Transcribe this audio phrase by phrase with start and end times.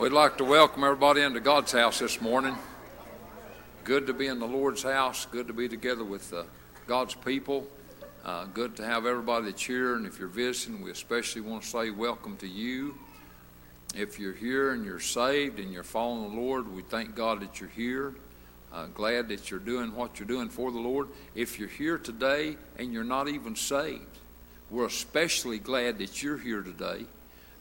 [0.00, 2.56] We'd like to welcome everybody into God's house this morning.
[3.84, 5.26] Good to be in the Lord's house.
[5.26, 6.44] Good to be together with uh,
[6.86, 7.68] God's people.
[8.24, 9.96] Uh, good to have everybody here.
[9.96, 12.96] And if you're visiting, we especially want to say welcome to you.
[13.94, 17.60] If you're here and you're saved and you're following the Lord, we thank God that
[17.60, 18.14] you're here.
[18.72, 21.08] Uh, glad that you're doing what you're doing for the Lord.
[21.34, 24.18] If you're here today and you're not even saved,
[24.70, 27.04] we're especially glad that you're here today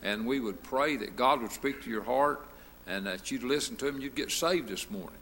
[0.01, 2.45] and we would pray that God would speak to your heart
[2.87, 5.19] and that you'd listen to Him you'd get saved this morning.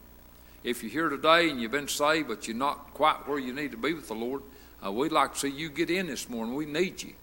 [0.63, 3.71] If you're here today and you've been saved, but you're not quite where you need
[3.71, 4.41] to be with the Lord,
[4.85, 6.55] uh, we'd like to see you get in this morning.
[6.55, 7.13] We need you.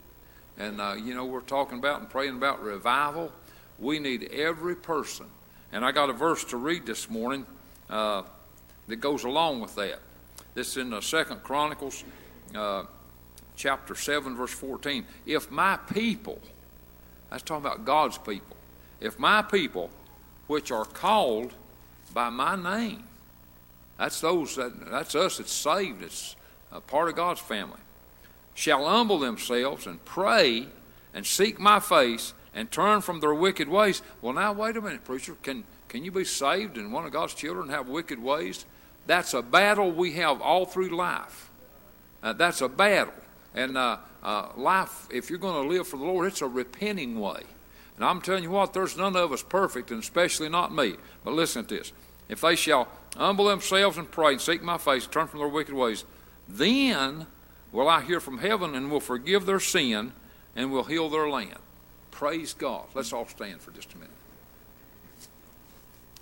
[0.59, 3.33] And, uh, you know, we're talking about and praying about revival.
[3.79, 5.27] We need every person.
[5.73, 7.47] And I got a verse to read this morning
[7.91, 8.23] uh,
[8.87, 10.01] that goes along with that.
[10.55, 12.05] This is in the Second Chronicles,
[12.55, 12.85] uh,
[13.57, 15.05] chapter 7, verse 14.
[15.27, 16.41] If my people,
[17.35, 18.57] that's talking about God's people.
[19.01, 19.91] If my people,
[20.47, 21.53] which are called
[22.13, 23.03] by my name,
[23.99, 26.37] that's those that, that's us that's saved, it's
[26.71, 27.81] a part of God's family,
[28.55, 30.69] shall humble themselves and pray
[31.13, 34.01] and seek my face and turn from their wicked ways.
[34.23, 35.35] Well, now wait a minute, preacher.
[35.43, 38.65] Can can you be saved and one of God's children have wicked ways?
[39.09, 41.51] That's a battle we have all through life.
[42.23, 43.13] Uh, that's a battle.
[43.57, 47.21] And uh, uh, life, if you're going to live for the Lord, it's a repenting
[47.21, 47.43] way.
[47.97, 50.97] And I'm telling you what, there's none of us perfect, and especially not me.
[51.25, 51.93] But listen to this.
[52.29, 55.49] If they shall humble themselves and pray and seek my face and turn from their
[55.49, 56.05] wicked ways,
[56.49, 57.27] then
[57.71, 60.13] will I hear from heaven and will forgive their sin
[60.57, 61.59] and will heal their land.
[62.11, 62.87] Praise God.
[62.95, 64.11] Let's all stand for just a minute.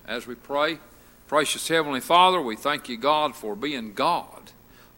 [0.07, 0.79] As we pray,
[1.29, 4.52] precious Heavenly Father, we thank you, God, for being God.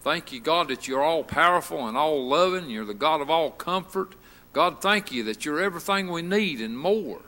[0.05, 2.69] Thank you, God, that you're all powerful and all loving.
[2.69, 4.13] You're the God of all comfort.
[4.53, 7.23] God, thank you that you're everything we need and more.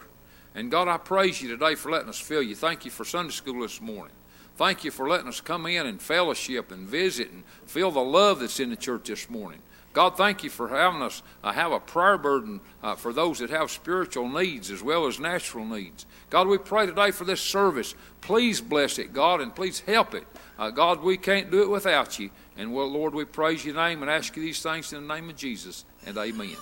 [0.54, 2.54] And God, I praise you today for letting us feel you.
[2.54, 4.14] Thank you for Sunday school this morning.
[4.58, 8.42] Thank you for letting us come in and fellowship and visit and feel the love
[8.42, 9.64] that's in the church this morning.
[9.94, 13.50] God, thank you for having us uh, have a prayer burden uh, for those that
[13.50, 16.06] have spiritual needs as well as natural needs.
[16.30, 17.96] God, we pray today for this service.
[18.22, 20.28] Please bless it, God, and please help it.
[20.60, 22.30] Uh, God, we can't do it without you.
[22.58, 25.30] And well, Lord, we praise your name and ask you these things in the name
[25.30, 25.86] of Jesus.
[26.06, 26.56] And amen.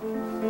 [0.03, 0.42] 了。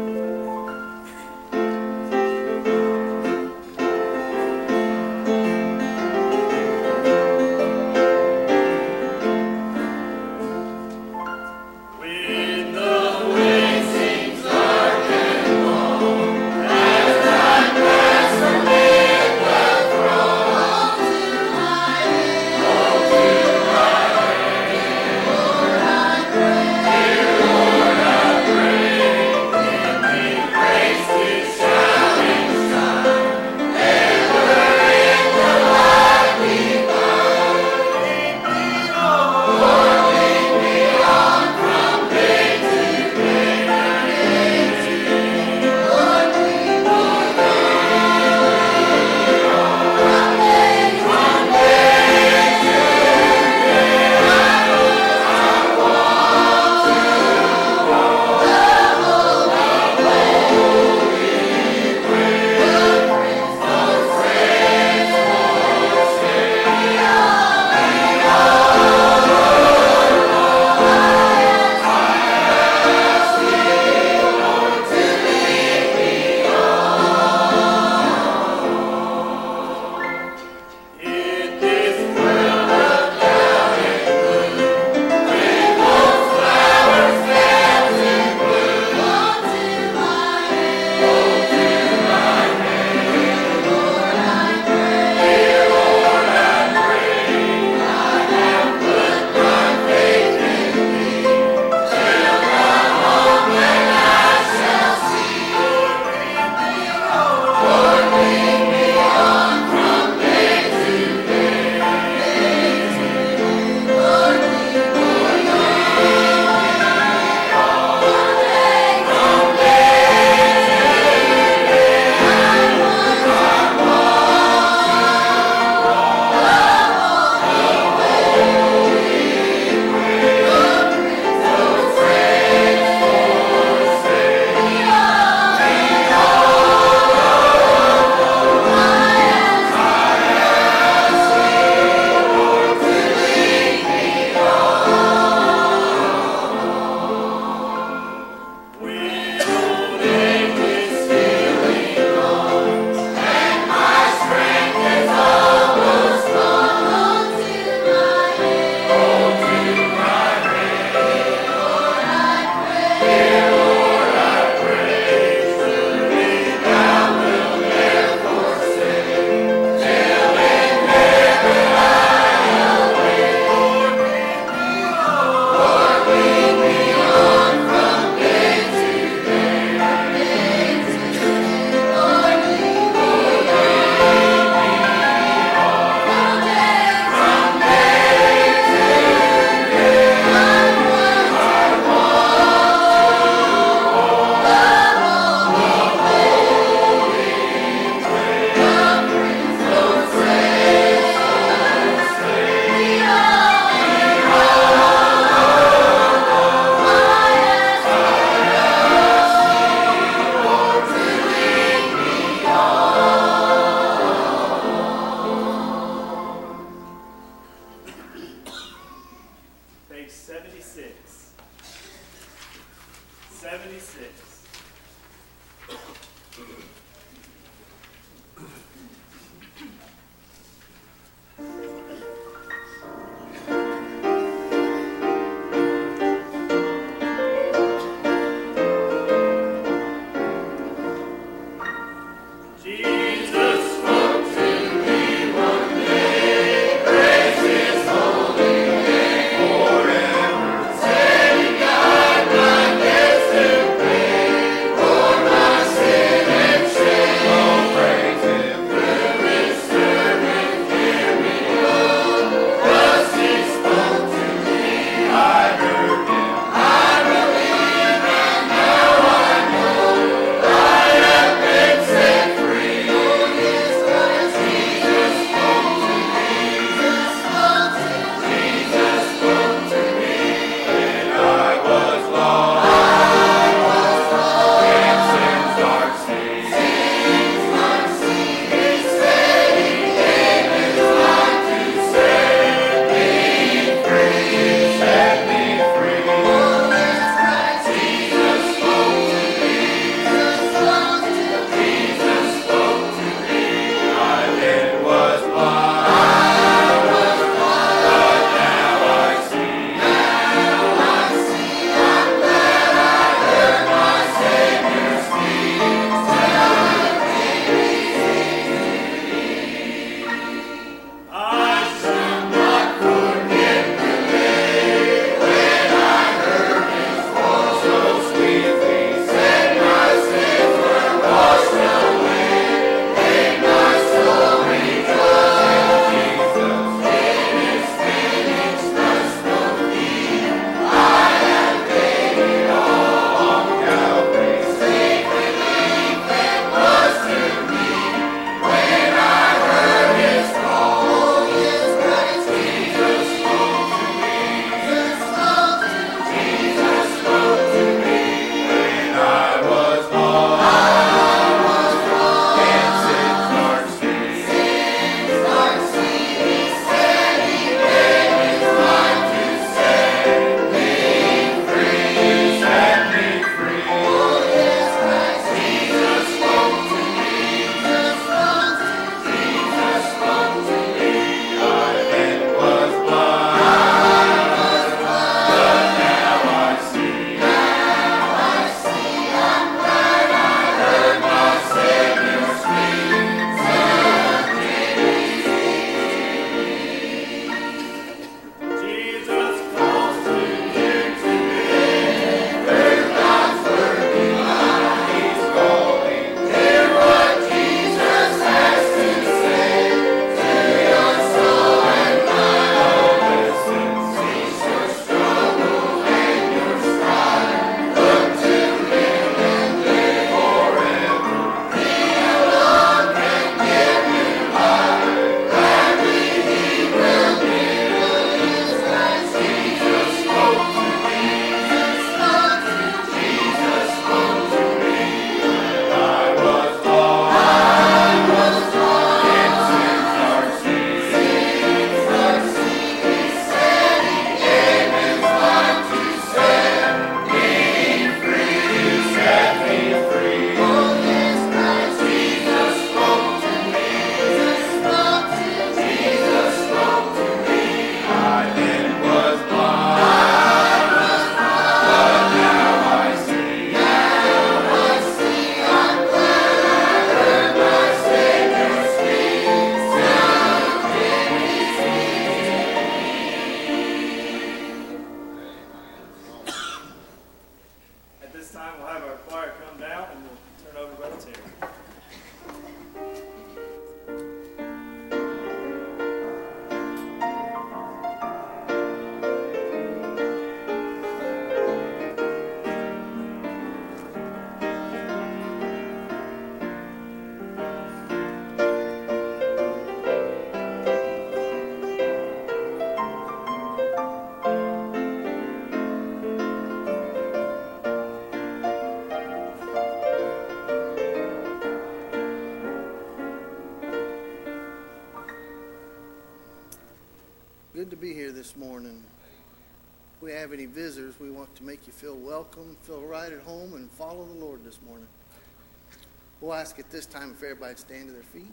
[526.32, 528.32] We'll ask at this time if everybody stand to their feet.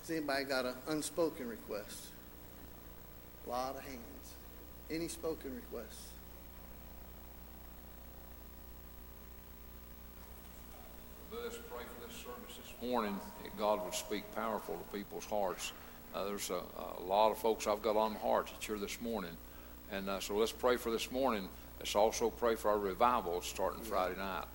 [0.00, 2.06] Has anybody got an unspoken request?
[3.46, 4.00] A lot of hands.
[4.90, 6.08] Any spoken requests?
[11.30, 15.70] Let's pray for this service this morning, that God would speak powerful to people's hearts.
[16.12, 16.60] Uh, there's a,
[16.98, 19.36] a lot of folks I've got on my heart that's here this morning.
[19.92, 21.48] And uh, so let's pray for this morning.
[21.78, 24.46] Let's also pray for our revival starting Friday night.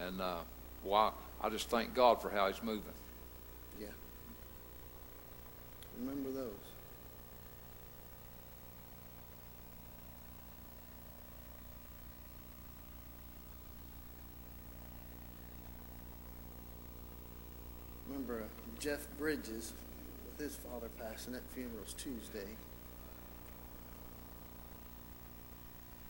[0.00, 0.38] And uh,
[0.82, 2.82] why, I just thank God for how He's moving.
[3.78, 3.88] Yeah.
[5.98, 6.52] Remember those.
[18.08, 18.46] Remember uh,
[18.80, 19.72] Jeff Bridges
[20.26, 21.34] with his father passing.
[21.34, 22.56] at funeral's Tuesday.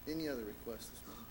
[0.08, 1.26] Any other requests this morning?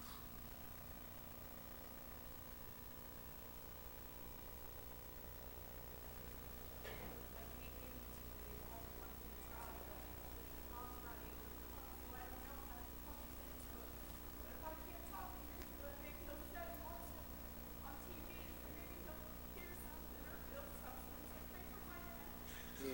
[22.85, 22.93] Yeah.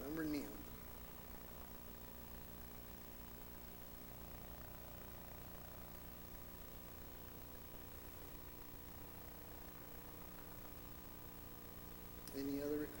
[0.00, 0.42] Remember Neil.
[12.38, 12.92] Any other requests?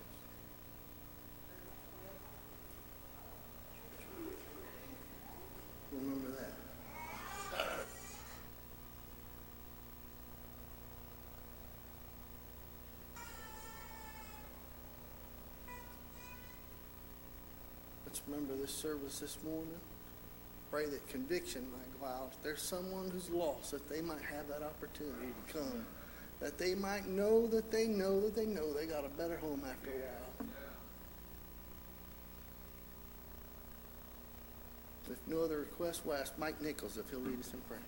[5.92, 6.52] Remember that.
[18.16, 19.76] Let's remember this service this morning.
[20.70, 22.32] Pray that conviction might go out.
[22.32, 25.84] If there's someone who's lost, that they might have that opportunity to come.
[26.40, 29.60] That they might know that they know that they know they got a better home
[29.68, 30.48] after a while.
[35.10, 37.80] If no other requests, we'll ask Mike Nichols if he'll lead us in prayer.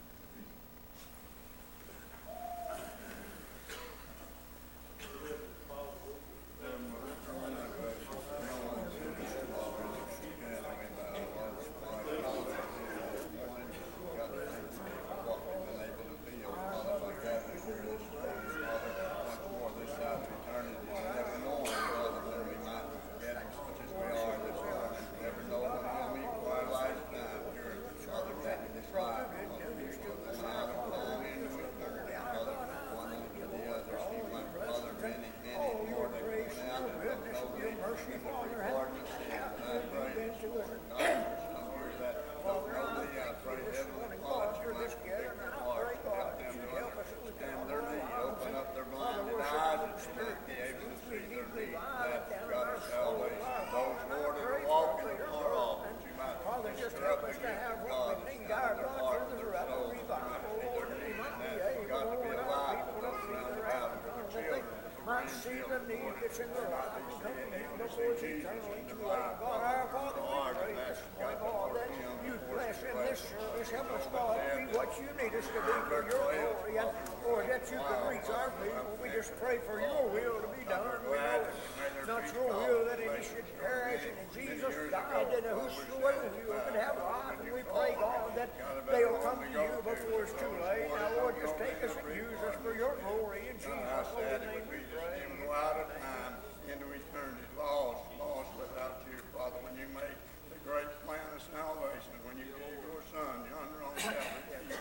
[56.44, 60.88] Father, just help us to have what we need, our God, for the revival, Lord,
[60.88, 64.62] that we might be able, Lord, our people to see the revival, that they
[65.06, 68.82] might see the need that's in their life and come to you before it's eternally
[68.88, 69.32] too late.
[69.40, 73.88] God, our Father, we pray this morning, Lord, that you bless in this service, help
[73.92, 76.92] us, God, to be what you need us to be for your glory, and,
[77.24, 78.98] Lord, that you can reach our people.
[79.00, 81.00] We just pray for your will to be done.
[81.08, 86.28] We know it's not your will that any should perish, and Jesus died, and whosoever
[86.36, 88.52] you can have life, and we pray, God, that
[88.92, 90.92] they'll come to you before it's too late.
[90.92, 93.50] Now, Lord, just take us and use us for your glory.
[93.50, 95.26] In Jesus' holy name we pray.
[95.26, 96.34] and go out of time
[96.70, 100.18] into eternity, lost, lost without you, Father, when you made
[100.54, 104.78] the great plan of salvation, when you gave your Son yonder on Calvary.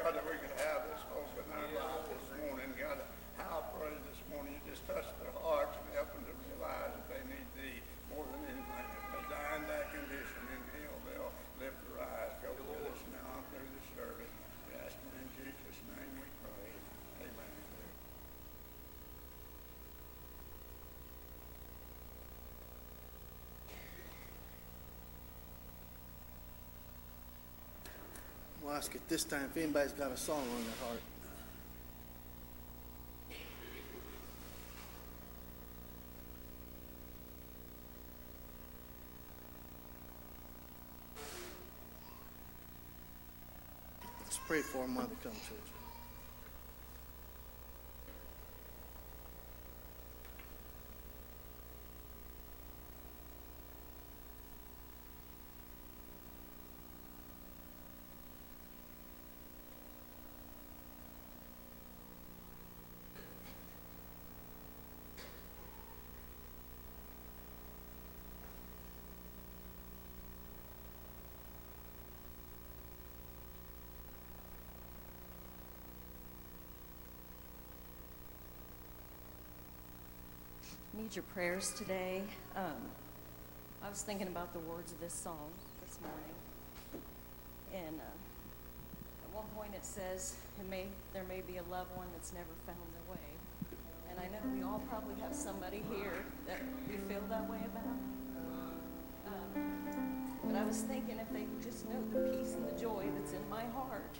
[0.00, 3.02] God, that we could have this hope in our lives this morning, God,
[3.34, 6.94] how I pray this morning, you just touch their hearts and help them to realize
[6.94, 7.78] that they need thee
[8.14, 8.86] more than anything.
[8.86, 13.00] If they die in that condition in hell, they'll lift their eyes, go with us
[13.10, 14.34] now through the service.
[14.68, 16.68] We ask it in Jesus' name we pray.
[17.24, 17.52] Amen.
[28.62, 31.02] We'll ask at this time if anybody's got a song on their heart.
[44.22, 45.40] Let's pray for them while come, church.
[45.50, 45.79] there's
[80.94, 82.22] need your prayers today.
[82.56, 82.90] Um,
[83.82, 85.50] I was thinking about the words of this song
[85.86, 86.34] this morning,
[87.72, 92.06] and uh, at one point it says, it may, "There may be a loved one
[92.12, 93.28] that's never found their way,"
[94.10, 97.98] and I know we all probably have somebody here that we feel that way about.
[99.30, 99.86] Um,
[100.44, 103.32] but I was thinking if they could just know the peace and the joy that's
[103.32, 104.18] in my heart,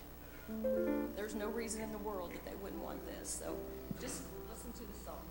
[1.16, 3.28] there's no reason in the world that they wouldn't want this.
[3.28, 3.56] So
[4.00, 5.29] just listen to the song.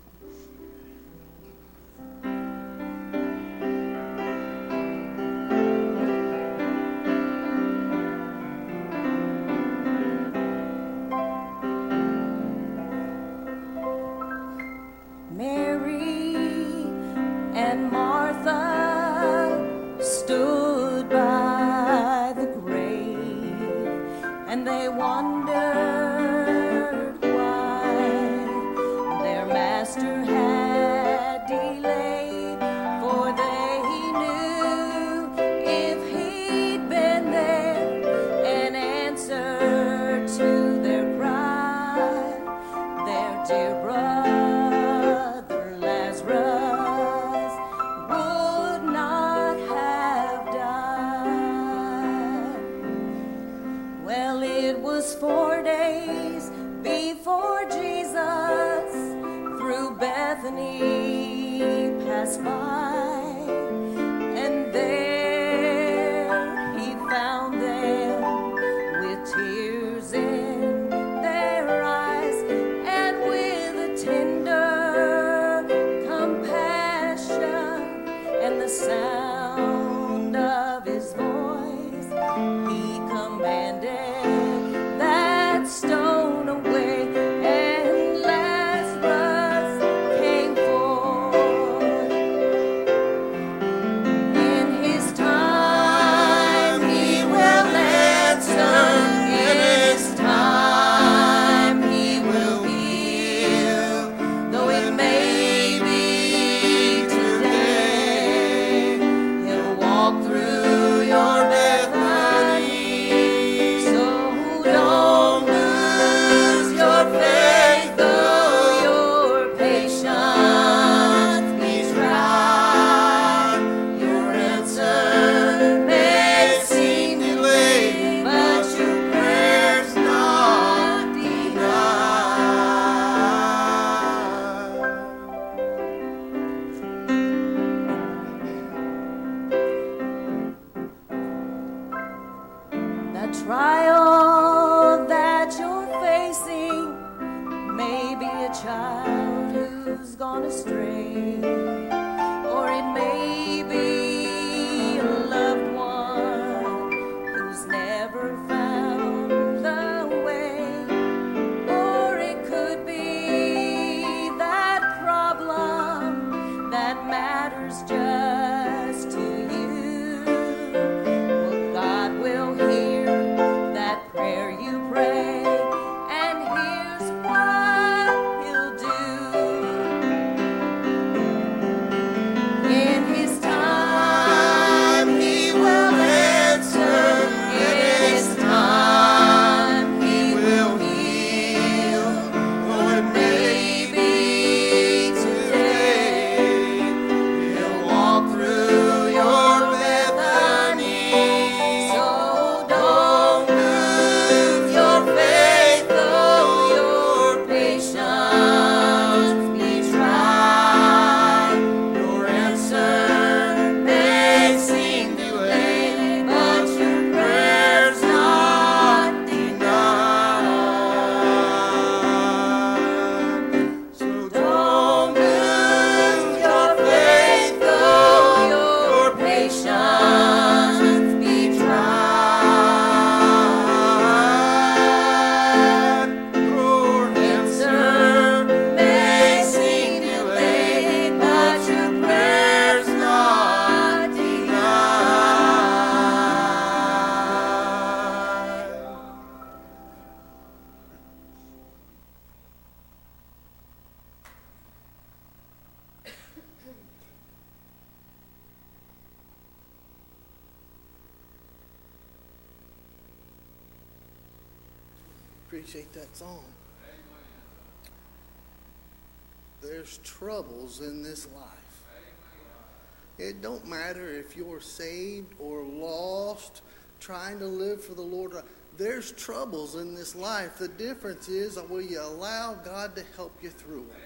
[274.60, 276.60] You're saved or lost,
[277.00, 278.32] trying to live for the Lord.
[278.76, 280.58] There's troubles in this life.
[280.58, 283.96] The difference is, will you allow God to help you through them?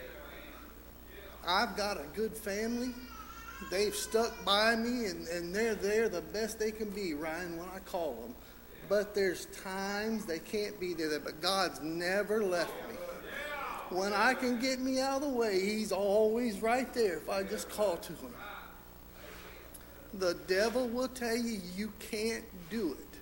[1.47, 2.95] I've got a good family.
[3.71, 7.69] They've stuck by me, and, and they're there the best they can be, Ryan, when
[7.75, 8.35] I call them.
[8.89, 11.19] But there's times they can't be there.
[11.19, 12.97] But God's never left me.
[13.91, 17.43] When I can get me out of the way, He's always right there if I
[17.43, 18.33] just call to Him.
[20.19, 23.19] The devil will tell you you can't do it.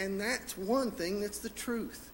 [0.00, 2.10] And that's one thing that's the truth.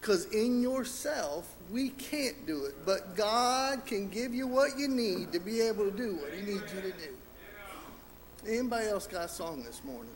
[0.00, 2.74] Because in yourself, we can't do it.
[2.84, 6.40] But God can give you what you need to be able to do what He
[6.42, 7.14] needs you to do.
[8.46, 10.12] Anybody else got a song this morning?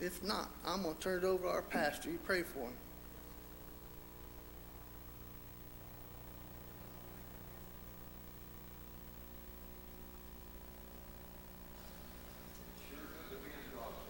[0.00, 2.10] If not, I'm going to turn it over to our pastor.
[2.10, 2.72] You pray for him.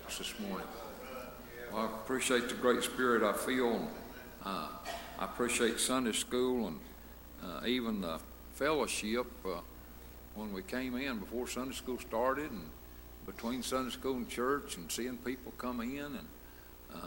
[0.07, 0.67] This morning.
[1.73, 3.75] Well, I appreciate the great spirit I feel.
[3.75, 3.89] And,
[4.45, 4.69] uh,
[5.19, 6.81] I appreciate Sunday school and
[7.45, 8.21] uh, even the
[8.55, 9.59] fellowship uh,
[10.37, 12.71] when we came in before Sunday school started and
[13.27, 16.29] between Sunday school and church and seeing people come in and
[16.95, 16.99] uh,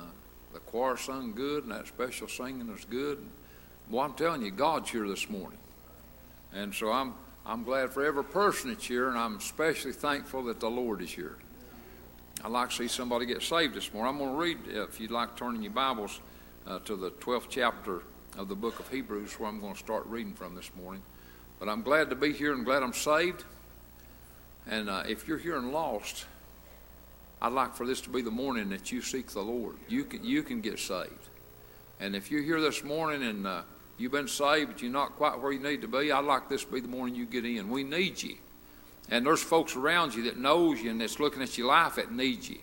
[0.53, 3.17] the choir sung good and that special singing was good.
[3.89, 5.59] Well, I'm telling you, God's here this morning.
[6.53, 7.13] And so I'm,
[7.45, 11.11] I'm glad for every person that's here, and I'm especially thankful that the Lord is
[11.11, 11.37] here.
[12.43, 14.13] I'd like to see somebody get saved this morning.
[14.13, 16.21] I'm going to read, if you'd like, turning your Bibles
[16.65, 18.03] uh, to the 12th chapter
[18.37, 21.01] of the book of Hebrews, where I'm going to start reading from this morning.
[21.59, 23.43] But I'm glad to be here and glad I'm saved.
[24.67, 26.27] And uh, if you're here and lost,
[27.41, 29.75] I'd like for this to be the morning that you seek the Lord.
[29.89, 31.29] You can, you can get saved.
[31.99, 33.61] And if you're here this morning and uh,
[33.97, 36.63] you've been saved, but you're not quite where you need to be, I'd like this
[36.63, 37.69] to be the morning you get in.
[37.69, 38.37] We need you.
[39.09, 42.11] And there's folks around you that knows you and that's looking at your life that
[42.11, 42.59] needs you.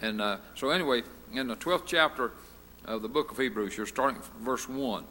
[0.00, 2.32] And uh, so anyway, in the 12th chapter
[2.84, 5.04] of the book of Hebrews, you're starting from verse 1.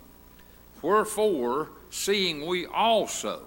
[0.81, 3.43] Wherefore, seeing we also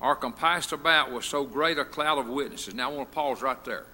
[0.00, 2.74] are compassed about with so great a cloud of witnesses.
[2.74, 3.86] Now I want to pause right there.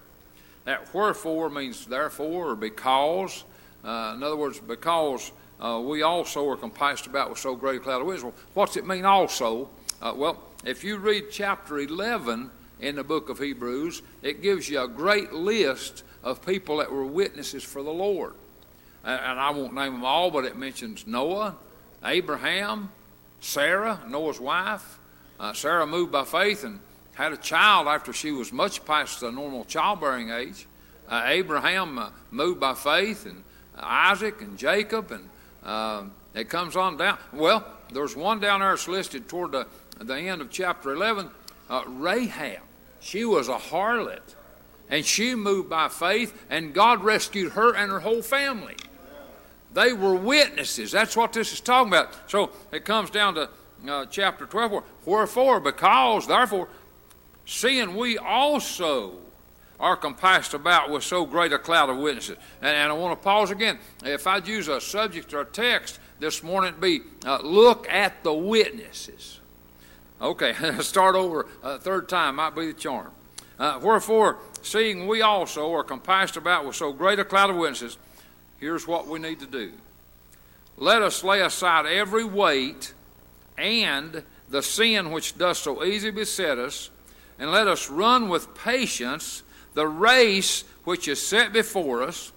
[0.65, 3.43] That wherefore means therefore or because.
[3.83, 7.79] Uh, in other words, because uh, we also are compassed about with so great a
[7.79, 8.25] cloud of witnesses.
[8.25, 9.69] Well, what's it mean also?
[10.01, 14.81] Uh, well, if you read chapter 11 in the book of Hebrews, it gives you
[14.81, 18.33] a great list of people that were witnesses for the Lord.
[19.03, 21.55] And I won't name them all, but it mentions Noah,
[22.03, 22.91] Abraham,
[23.39, 24.99] Sarah, Noah's wife.
[25.39, 26.79] Uh, Sarah moved by faith and
[27.13, 30.67] had a child after she was much past the normal childbearing age.
[31.07, 33.43] Uh, Abraham uh, moved by faith, and
[33.77, 35.29] Isaac and Jacob, and
[35.63, 37.17] uh, it comes on down.
[37.31, 39.67] Well, there's one down there that's listed toward the
[39.99, 41.29] at the end of chapter 11,
[41.69, 42.61] uh, Rahab,
[42.99, 44.35] she was a harlot.
[44.89, 48.75] And she moved by faith, and God rescued her and her whole family.
[49.73, 50.91] They were witnesses.
[50.91, 52.15] That's what this is talking about.
[52.31, 53.49] So it comes down to
[53.87, 54.83] uh, chapter 12.
[55.05, 56.69] Wherefore, because, therefore,
[57.45, 59.13] seeing we also
[59.79, 62.37] are compassed about with so great a cloud of witnesses.
[62.61, 63.77] And, and I want to pause again.
[64.03, 68.23] If I'd use a subject or a text this morning, it'd be uh, look at
[68.23, 69.36] the witnesses.
[70.21, 73.11] Okay, start over a third time might be the charm.
[73.59, 77.97] Uh, Wherefore, seeing we also are compassed about with so great a cloud of witnesses,
[78.59, 79.73] here's what we need to do.
[80.77, 82.93] Let us lay aside every weight
[83.57, 86.89] and the sin which does so easily beset us,
[87.39, 92.31] and let us run with patience the race which is set before us,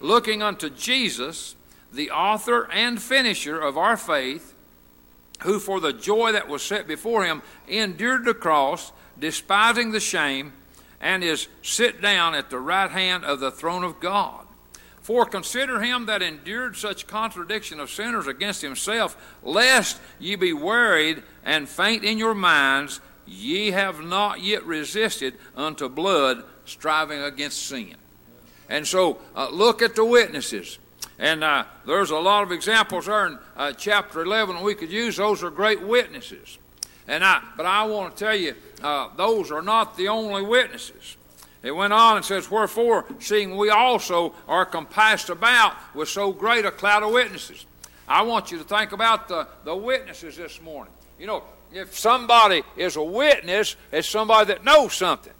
[0.00, 1.54] looking unto Jesus,
[1.92, 4.54] the author and finisher of our faith
[5.42, 10.52] who for the joy that was set before him endured the cross, despising the shame,
[11.00, 14.46] and is sit down at the right hand of the throne of God.
[15.00, 21.22] For consider him that endured such contradiction of sinners against himself, lest ye be wearied
[21.44, 23.00] and faint in your minds.
[23.26, 27.94] Ye have not yet resisted unto blood, striving against sin.
[28.68, 30.78] And so, uh, look at the witnesses.
[31.20, 35.18] And uh, there's a lot of examples there in uh, chapter 11 we could use.
[35.18, 36.58] Those are great witnesses.
[37.06, 41.18] And I, but I want to tell you, uh, those are not the only witnesses.
[41.62, 46.64] It went on and says, Wherefore, seeing we also are compassed about with so great
[46.64, 47.66] a cloud of witnesses.
[48.08, 50.94] I want you to think about the, the witnesses this morning.
[51.18, 55.34] You know, if somebody is a witness, it's somebody that knows something.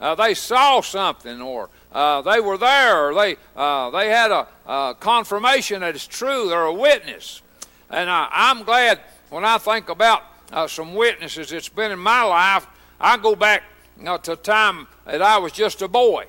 [0.00, 4.94] Uh, they saw something or uh, they were there, they, uh, they had a, a,
[4.98, 7.42] confirmation that it's true, they're a witness.
[7.90, 9.00] And I'm glad
[9.30, 10.22] when I think about
[10.52, 12.66] uh, some witnesses that's been in my life,
[13.00, 13.64] I go back
[14.04, 16.26] to a time that I was just a boy.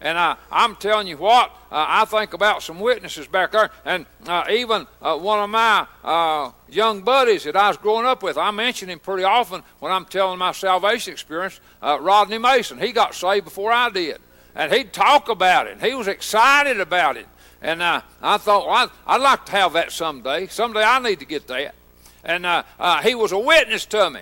[0.00, 4.06] And uh, I'm telling you what, uh, I think about some witnesses back there, and
[4.50, 8.98] even one of my young buddies that I was growing up with, I mention him
[8.98, 12.78] pretty often when I'm telling my salvation experience, Rodney Mason.
[12.78, 14.18] He got saved before I did.
[14.58, 17.26] And he'd talk about it, he was excited about it.
[17.62, 20.46] And uh, I thought, well, I'd, like to have that someday.
[20.48, 21.74] Someday I need to get that.
[22.22, 24.20] And uh, uh, he was a witness to me.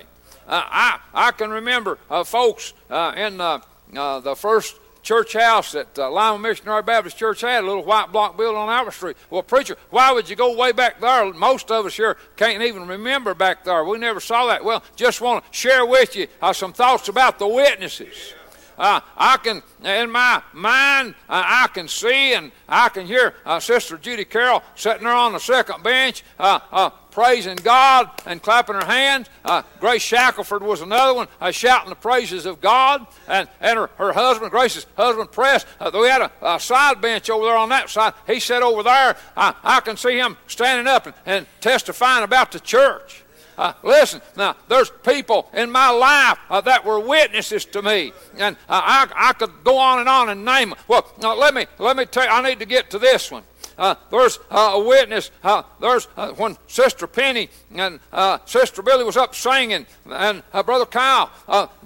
[0.49, 7.17] I, I can remember folks in the first church house that uh, Lima Missionary Baptist
[7.17, 9.17] Church had, a little white block building on Albert Street.
[9.31, 11.33] Well, preacher, why would you go way back there?
[11.33, 13.85] Most of us here can't even remember back there.
[13.85, 14.65] We never saw that.
[14.65, 18.35] Well, just want to share with you uh, some thoughts about the witnesses.
[18.79, 23.61] Uh, I can, in my mind, uh, I can see and I can hear uh,
[23.61, 28.75] Sister Judy Carroll sitting there on the second bench uh, uh, praising God and clapping
[28.75, 29.29] her hands.
[29.45, 33.07] Uh, Grace Shackelford was another one, shouting the praises of God.
[33.27, 37.47] And, and her, her husband, Grace's husband, Press, we had a, a, side bench over
[37.47, 38.13] there on that side.
[38.27, 39.17] He sat over there.
[39.37, 43.25] I, I can see him standing up and, and testifying about the church.
[43.59, 48.57] Uh, listen, now there's people in my life uh, that were witnesses to me, and
[48.69, 50.79] uh, I, I could go on and on and name them.
[50.89, 52.31] Well, let me let me tell you.
[52.31, 53.45] I need to get to this one.
[53.79, 55.31] Uh, there's uh, a witness.
[55.43, 60.63] Uh, there's uh, when Sister Penny and uh, Sister Billy was up singing, and uh,
[60.63, 61.31] Brother Kyle.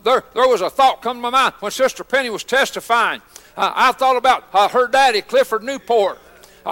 [0.03, 3.21] there, there was a thought come to my mind when Sister Penny was testifying.
[3.57, 6.19] I thought about her daddy, Clifford Newport.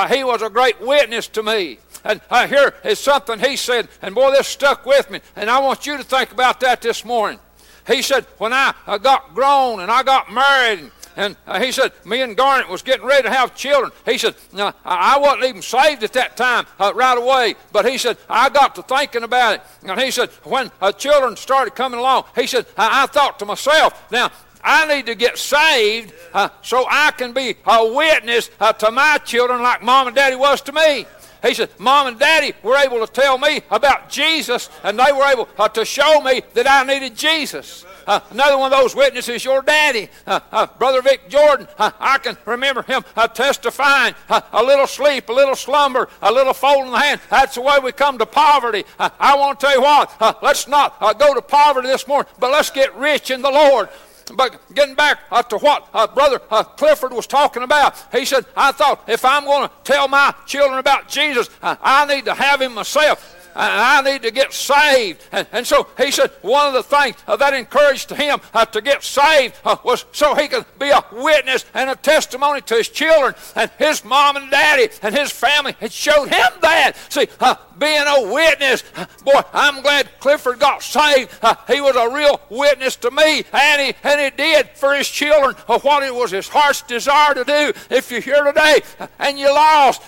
[0.08, 1.78] he was a great witness to me.
[2.04, 5.20] And here is something he said, and boy, this stuck with me.
[5.36, 7.38] And I want you to think about that this morning.
[7.86, 12.22] He said, when I got grown and I got married and uh, he said, me
[12.22, 13.90] and Garnet was getting ready to have children.
[14.06, 14.36] He said,
[14.84, 18.76] I wasn't even saved at that time uh, right away, but he said, I got
[18.76, 19.62] to thinking about it.
[19.82, 23.46] And he said, when uh, children started coming along, he said, I, I thought to
[23.46, 24.30] myself, now,
[24.62, 29.18] I need to get saved uh, so I can be a witness uh, to my
[29.24, 31.06] children like mom and daddy was to me.
[31.42, 35.24] He said, Mom and Daddy were able to tell me about Jesus, and they were
[35.24, 37.84] able uh, to show me that I needed Jesus.
[38.06, 41.68] Uh, another one of those witnesses, your daddy, uh, uh, Brother Vic Jordan.
[41.78, 46.54] Uh, I can remember him uh, testifying a little sleep, a little slumber, a little
[46.54, 47.20] fold in the hand.
[47.28, 48.84] That's the way we come to poverty.
[48.98, 52.70] I want to tell you what, let's not go to poverty this morning, but let's
[52.70, 53.90] get rich in the Lord.
[54.34, 58.46] But getting back uh, to what uh, Brother uh, Clifford was talking about, he said,
[58.56, 62.60] I thought if I'm going to tell my children about Jesus, I need to have
[62.60, 65.22] him myself I need to get saved.
[65.32, 68.80] And, and so he said one of the things uh, that encouraged him uh, to
[68.80, 72.88] get saved uh, was so he could be a witness and a testimony to his
[72.88, 73.34] children.
[73.56, 76.92] And his mom and daddy and his family had showed him that.
[77.08, 81.32] See, uh, being a witness, uh, boy, I'm glad Clifford got saved.
[81.42, 85.08] Uh, he was a real witness to me, and he, and he did for his
[85.08, 87.72] children what it was his heart's desire to do.
[87.90, 88.82] If you're here today
[89.18, 90.02] and you lost,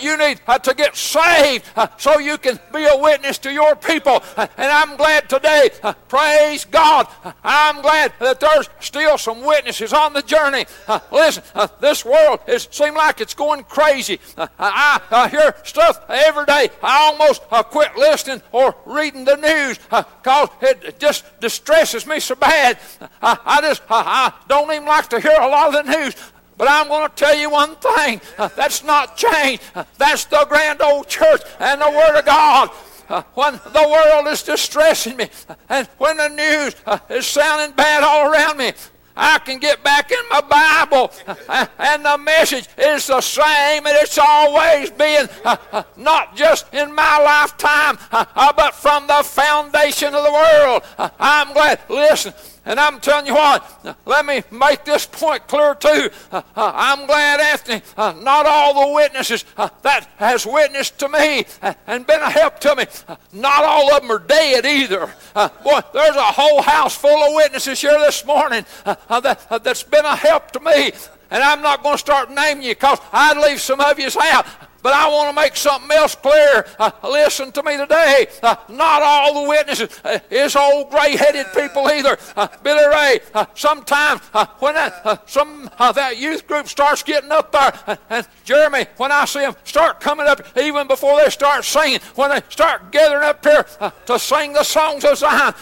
[0.00, 1.64] you need to get saved
[1.98, 4.22] so you can be a witness to your people.
[4.36, 9.44] Uh, and I'm glad today, uh, praise God, uh, I'm glad that there's still some
[9.44, 10.66] witnesses on the journey.
[11.12, 11.42] Listen,
[11.80, 14.18] this world is seem like it's going crazy.
[14.36, 16.68] I hear stuff every day.
[16.82, 22.78] I almost quit listening or reading the news because it just distresses me so bad.
[23.22, 26.14] I just I don't even like to hear a lot of the news.
[26.56, 29.62] But I'm going to tell you one thing uh, that's not changed.
[29.74, 32.70] Uh, that's the grand old church and the Word of God.
[33.08, 35.28] Uh, when the world is distressing me
[35.68, 38.72] and when the news uh, is sounding bad all around me,
[39.14, 43.96] I can get back in my Bible uh, and the message is the same and
[44.00, 50.24] it's always been uh, uh, not just in my lifetime but from the foundation of
[50.24, 51.12] the world.
[51.20, 51.80] I'm glad.
[51.90, 52.32] Listen,
[52.64, 56.10] and I'm telling you what, let me make this point clear too.
[56.30, 59.44] Uh, uh, I'm glad, Anthony, uh, not all the witnesses
[59.82, 61.44] that has witnessed to me
[61.86, 62.84] and been a help to me,
[63.32, 65.12] not all of them are dead either.
[65.34, 70.16] boy, there's a whole house full of witnesses here this morning that, that's been a
[70.16, 70.92] help to me.
[71.30, 74.46] And I'm not going to start naming you because I'd leave some of you out.
[74.84, 76.66] But I want to make something else clear.
[76.78, 78.26] Uh, listen to me today.
[78.42, 82.18] Uh, not all the witnesses uh, is old gray-headed people either.
[82.36, 87.50] Uh, Billy Ray, uh, sometimes uh, when that, some that youth group starts getting up
[87.50, 92.00] there, and Jeremy, when I see them start coming up, even before they start singing,
[92.14, 93.64] when they start gathering up here
[94.04, 95.54] to sing the songs of Zion,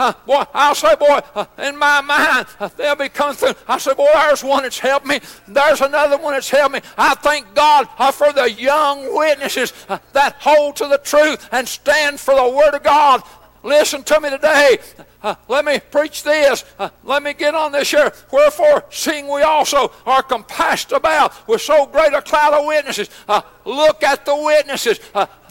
[0.00, 3.52] uh, boy, I'll say, boy, uh, in my mind, uh, they'll be coming through.
[3.68, 5.20] I say, boy, there's one that's helped me.
[5.46, 6.80] There's another one that's helped me.
[6.96, 11.68] I thank God uh, for the young witnesses uh, that hold to the truth and
[11.68, 13.22] stand for the Word of God.
[13.62, 14.78] Listen to me today.
[15.22, 16.64] Uh, let me preach this.
[16.78, 18.10] Uh, let me get on this here.
[18.32, 23.42] Wherefore, seeing we also are compassed about with so great a cloud of witnesses, uh,
[23.66, 24.98] look at the witnesses.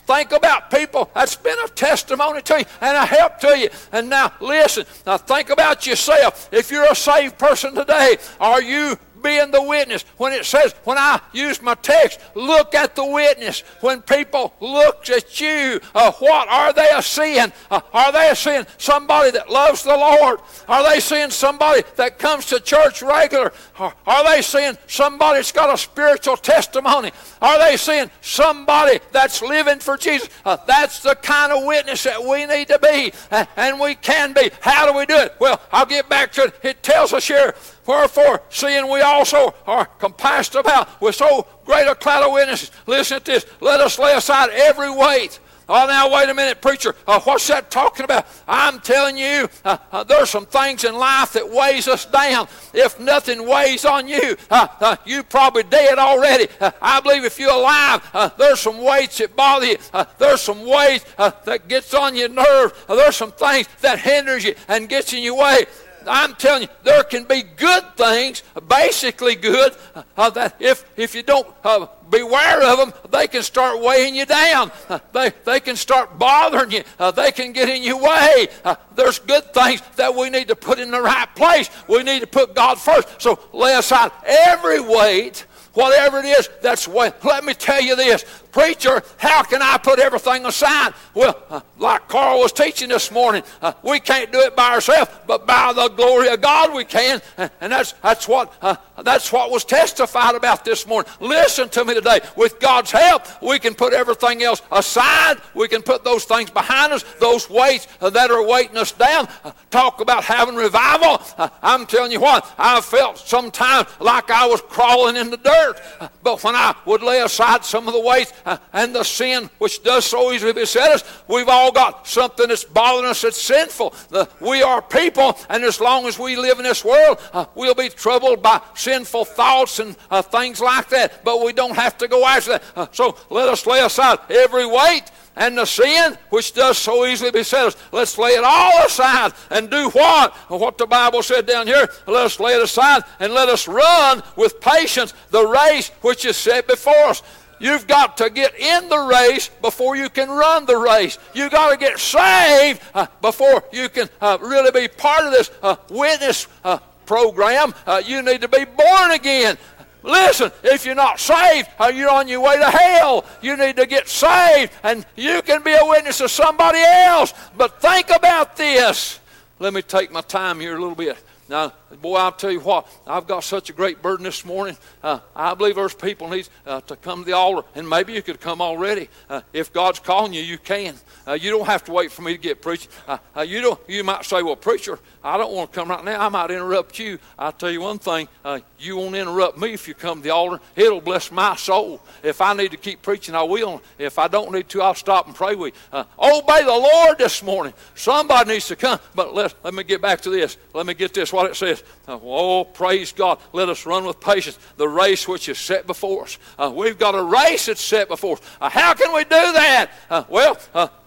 [0.10, 3.70] Think about people that's been a testimony to you and a help to you.
[3.92, 4.88] And now, listen.
[5.06, 6.50] Now, think about yourself.
[6.52, 10.04] If you're a saved person today, are you being the witness.
[10.18, 13.62] When it says, when I use my text, look at the witness.
[13.82, 17.52] When people look at you, uh, what are they seeing?
[17.70, 20.40] Uh, are they seeing somebody that loves the Lord?
[20.68, 23.54] Are they seeing somebody that comes to church regular?
[23.78, 27.12] Are, are they seeing somebody that's got a spiritual testimony?
[27.42, 30.30] Are they seeing somebody that's living for Jesus?
[30.46, 34.34] Uh, that's the kind of witness that we need to be, uh, and we can
[34.34, 34.52] be.
[34.62, 35.36] How do we do it?
[35.40, 36.56] Well, I'll get back to it.
[36.64, 37.56] It tells us here
[37.90, 43.18] Wherefore, seeing we also are compassed about with so great a cloud of witnesses, listen
[43.18, 45.40] to this, let us lay aside every weight.
[45.68, 46.94] Oh, now wait a minute, preacher.
[47.08, 48.28] Uh, what's that talking about?
[48.48, 52.48] I'm telling you, uh, uh, there's some things in life that weighs us down.
[52.76, 56.48] If nothing weighs on you, uh, uh, you probably dead already.
[56.62, 59.78] Uh, I believe if you're alive, there's some weights that bother you.
[60.20, 62.86] there's some weight that gets on your nerve.
[62.88, 65.66] there's some things that hinders you and gets in your way.
[66.08, 69.76] I'm telling you, there can be good things, basically good,
[70.18, 74.26] uh, that if, if you don't uh, beware of them, they can start weighing you
[74.26, 74.72] down.
[74.90, 76.84] Uh, they, they can start bothering you.
[76.98, 78.48] Uh, they can get in your way.
[78.64, 81.70] Uh, there's good things that we need to put in the right place.
[81.88, 83.22] We need to put God first.
[83.22, 87.24] So lay aside every weight whatever it is, that's what.
[87.24, 90.94] Let me tell you this, preacher, how can I put everything aside?
[91.14, 95.12] Well, uh, like Carl was teaching this morning, uh, we can't do it by ourselves,
[95.28, 99.52] but by the glory of God we can, and that's that's what uh, that's what
[99.52, 101.12] was testified about this morning.
[101.20, 102.20] Listen to me today.
[102.36, 105.38] With God's help, we can put everything else aside.
[105.54, 109.28] We can put those things behind us, those weights that are weighting us down.
[109.44, 111.22] Uh, talk about having revival.
[111.38, 115.76] Uh, I'm telling you what, I felt sometimes like I was crawling in the dirt,
[116.00, 118.39] uh, but when I would lay aside some of the weights uh,
[118.74, 123.10] and the sin which does so easily beset us, we've all got something that's bothering
[123.10, 123.94] us that's sinful.
[124.10, 127.76] The, we are people, and as long as we live in this world, uh, we'll
[127.76, 131.24] be troubled by sinful thoughts and uh, things like that.
[131.24, 132.64] But we don't have to go after that.
[132.76, 137.32] Uh, so let us lay aside every weight and the sin which does so easily
[137.32, 137.76] beset us.
[137.92, 140.34] Let's lay it all aside and do what?
[140.50, 141.88] What the Bible said down here.
[142.06, 146.38] Let us lay it aside and let us run with patience the race which is
[146.38, 147.24] set before us.
[147.60, 151.18] You've got to get in the race before you can run the race.
[151.34, 155.52] You've got to get saved uh, before you can uh, really be part of this
[155.62, 157.74] uh, witness uh, program.
[157.86, 159.58] Uh, you need to be born again.
[160.02, 163.26] Listen, if you're not saved, uh, you're on your way to hell.
[163.42, 167.34] You need to get saved, and you can be a witness to somebody else.
[167.58, 169.20] But think about this.
[169.60, 171.18] Let me take my time here a little bit.
[171.50, 174.78] Now, boy, I'll tell you what, I've got such a great burden this morning.
[175.02, 178.22] Uh, I believe there's people need uh, to come to the altar, and maybe you
[178.22, 179.10] could come already.
[179.28, 180.94] Uh, if God's calling you, you can.
[181.28, 182.92] Uh, you don't have to wait for me to get preaching.
[183.08, 183.80] Uh, uh, you don't.
[183.88, 186.26] You might say, "Well, preacher, I don't want to come right now.
[186.26, 189.88] I might interrupt you." I'll tell you one thing: uh, you won't interrupt me if
[189.88, 190.60] you come to the altar.
[190.76, 192.02] It'll bless my soul.
[192.24, 193.82] If I need to keep preaching, I will.
[193.98, 195.80] If I don't need to, I'll stop and pray with you.
[195.92, 197.74] Uh, obey the Lord this morning.
[197.96, 199.00] Somebody needs to come.
[199.16, 200.58] But let let me get back to this.
[200.74, 201.34] Let me get this.
[201.34, 201.84] What it says.
[202.08, 203.40] Uh, oh, praise God.
[203.54, 206.38] Let us run with patience the race which is set before us.
[206.74, 208.74] we've got a race that's set before us.
[208.74, 209.92] how can we do that?
[210.30, 210.58] well,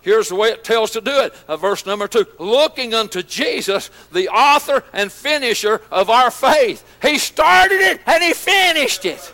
[0.03, 1.35] Here's the way it tells to do it.
[1.49, 6.85] Uh, verse number two looking unto Jesus, the author and finisher of our faith.
[7.01, 9.33] He started it and he finished it.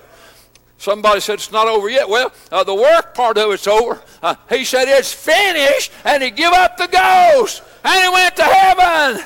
[0.77, 2.09] Somebody said it's not over yet.
[2.09, 4.01] Well, uh, the work part of it's over.
[4.23, 8.45] Uh, he said it's finished and he give up the ghost and he went to
[8.45, 9.25] heaven.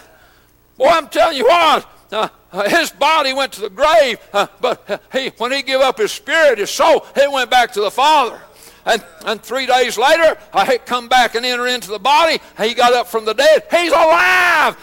[0.78, 4.88] Boy, I'm telling you what, uh, uh his body went to the grave, uh, but
[4.88, 7.90] uh, he, when he gave up his spirit, his soul, he went back to the
[7.90, 8.40] Father.
[8.84, 12.40] And, and three days later, I come back and enter into the body.
[12.58, 13.64] He got up from the dead.
[13.70, 14.76] He's alive.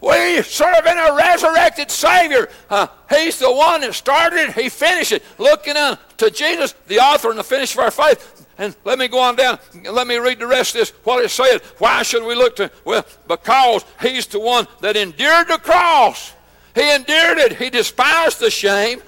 [0.00, 2.48] We serve in a resurrected Savior.
[2.68, 4.54] Uh, he's the one that started it.
[4.54, 5.22] He finished it.
[5.38, 8.46] Looking to Jesus, the author and the finisher of our faith.
[8.58, 9.60] And let me go on down.
[9.90, 10.90] Let me read the rest of this.
[11.04, 11.62] What it said.
[11.78, 12.70] Why should we look to?
[12.84, 16.32] Well, because he's the one that endured the cross.
[16.74, 17.56] He endured it.
[17.56, 19.00] He despised the shame.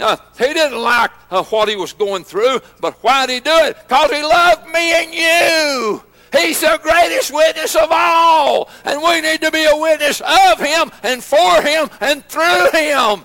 [0.00, 3.56] Uh, he didn't like uh, what he was going through, but why did he do
[3.66, 3.76] it?
[3.86, 6.02] Because he loved me and you.
[6.32, 8.68] He's the greatest witness of all.
[8.84, 13.24] And we need to be a witness of Him and for Him and through Him.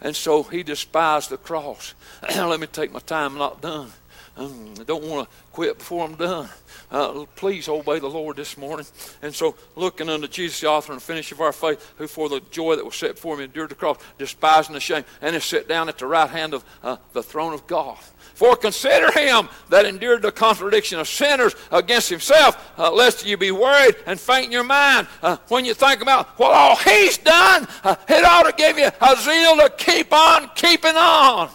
[0.00, 1.94] And so He despised the cross.
[2.36, 3.92] Let me take my time, I'm not done.
[4.36, 6.48] Um, I don't want to quit before I'm done.
[6.90, 8.86] Uh, please obey the Lord this morning.
[9.22, 12.40] And so, looking unto Jesus, the author and finisher of our faith, who for the
[12.50, 15.68] joy that was set before him endured the cross, despising the shame, and is set
[15.68, 17.98] down at the right hand of uh, the throne of God.
[18.34, 23.50] For consider him that endured the contradiction of sinners against himself, uh, lest you be
[23.50, 25.08] worried and faint in your mind.
[25.22, 28.86] Uh, when you think about what all he's done, uh, it ought to give you
[28.86, 31.48] a zeal to keep on keeping on.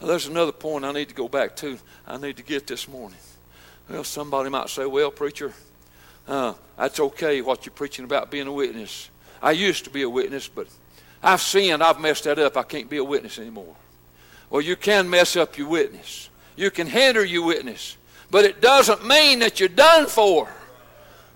[0.00, 1.76] there's another point I need to go back to.
[2.06, 3.18] I need to get this morning.
[3.88, 5.52] Well, somebody might say, well, preacher,
[6.26, 9.10] uh, that's okay what you're preaching about being a witness.
[9.40, 10.66] I used to be a witness, but
[11.22, 11.82] I've sinned.
[11.82, 12.56] I've messed that up.
[12.56, 13.76] I can't be a witness anymore.
[14.50, 16.30] Well, you can mess up your witness.
[16.56, 17.96] You can hinder your witness.
[18.30, 20.48] But it doesn't mean that you're done for.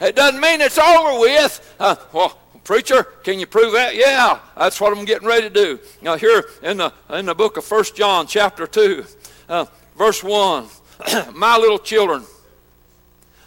[0.01, 1.77] It doesn't mean it's over with.
[1.79, 3.95] Uh, well, preacher, can you prove that?
[3.95, 5.79] Yeah, that's what I'm getting ready to do.
[6.03, 9.05] Now, here in the, in the book of First John, chapter 2,
[9.49, 10.67] uh, verse 1,
[11.35, 12.25] my little children,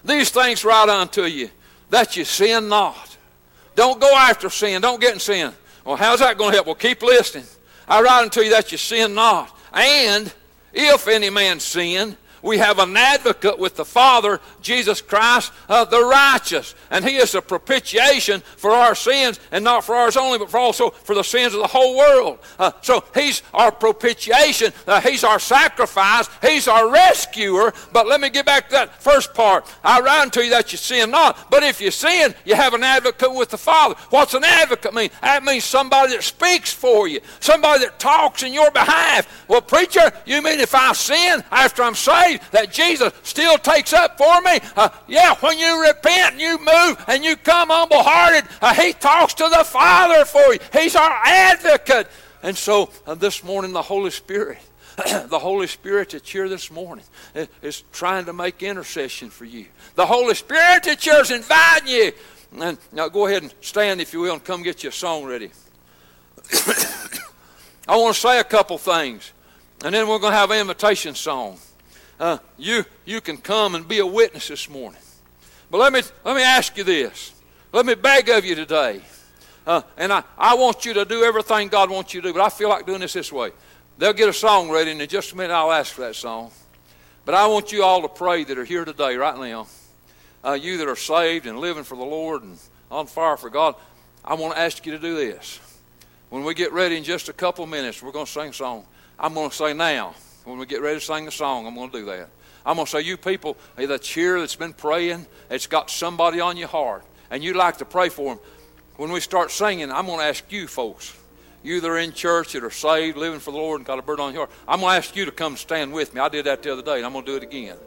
[0.03, 1.49] these things write unto you,
[1.89, 3.17] that you sin not.
[3.75, 4.81] Don't go after sin.
[4.81, 5.51] Don't get in sin.
[5.85, 6.67] Well, how's that going to help?
[6.67, 7.45] Well, keep listening.
[7.87, 9.55] I write unto you that you sin not.
[9.73, 10.31] And
[10.73, 16.03] if any man sin, we have an advocate with the Father, Jesus Christ, uh, the
[16.03, 16.75] righteous.
[16.91, 20.91] And He is a propitiation for our sins, and not for ours only, but also
[20.91, 22.39] for the sins of the whole world.
[22.59, 24.73] Uh, so He's our propitiation.
[24.87, 26.29] Uh, he's our sacrifice.
[26.41, 27.73] He's our rescuer.
[27.91, 29.65] But let me get back to that first part.
[29.83, 31.49] I write unto you that you sin not.
[31.49, 33.95] But if you sin, you have an advocate with the Father.
[34.09, 35.09] What's an advocate mean?
[35.21, 39.45] That means somebody that speaks for you, somebody that talks in your behalf.
[39.47, 42.32] Well, preacher, you mean if I sin after I'm saved?
[42.51, 44.59] That Jesus still takes up for me.
[44.75, 48.93] Uh, yeah, when you repent and you move and you come humble hearted, uh, He
[48.93, 50.59] talks to the Father for you.
[50.71, 52.07] He's our advocate.
[52.41, 54.59] And so uh, this morning, the Holy Spirit.
[55.27, 57.05] the Holy Spirit that's here this morning
[57.63, 59.65] is trying to make intercession for you.
[59.95, 62.11] The Holy Spirit that's here is inviting you.
[62.59, 65.49] And now go ahead and stand, if you will, and come get your song ready.
[67.87, 69.33] I want to say a couple things,
[69.83, 71.57] and then we're going to have an invitation song
[72.23, 75.01] uh, you, you can come and be a witness this morning.
[75.69, 77.33] But let me, let me ask you this.
[77.73, 79.01] Let me beg of you today.
[79.67, 82.41] Uh, and I, I want you to do everything God wants you to do, but
[82.41, 83.51] I feel like doing this this way.
[83.97, 86.51] They'll get a song ready, and in just a minute I'll ask for that song.
[87.25, 89.67] But I want you all to pray that are here today, right now.
[90.45, 92.57] Uh, you that are saved and living for the Lord and
[92.89, 93.75] on fire for God,
[94.23, 95.59] I want to ask you to do this.
[96.29, 98.85] When we get ready in just a couple minutes, we're going to sing a song.
[99.19, 100.15] I'm going to say now.
[100.45, 102.29] When we get ready to sing the song, I'm going to do that.
[102.65, 106.57] I'm going to say, you people that's here that's been praying, it's got somebody on
[106.57, 108.43] your heart, and you like to pray for them.
[108.95, 111.17] When we start singing, I'm going to ask you folks,
[111.63, 114.01] you that are in church that are saved, living for the Lord, and got a
[114.01, 116.21] burden on your heart, I'm going to ask you to come stand with me.
[116.21, 117.77] I did that the other day, and I'm going to do it again.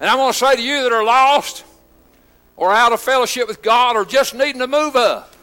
[0.00, 1.64] And I'm going to say to you that are lost,
[2.56, 5.34] or out of fellowship with God, or just needing to move up,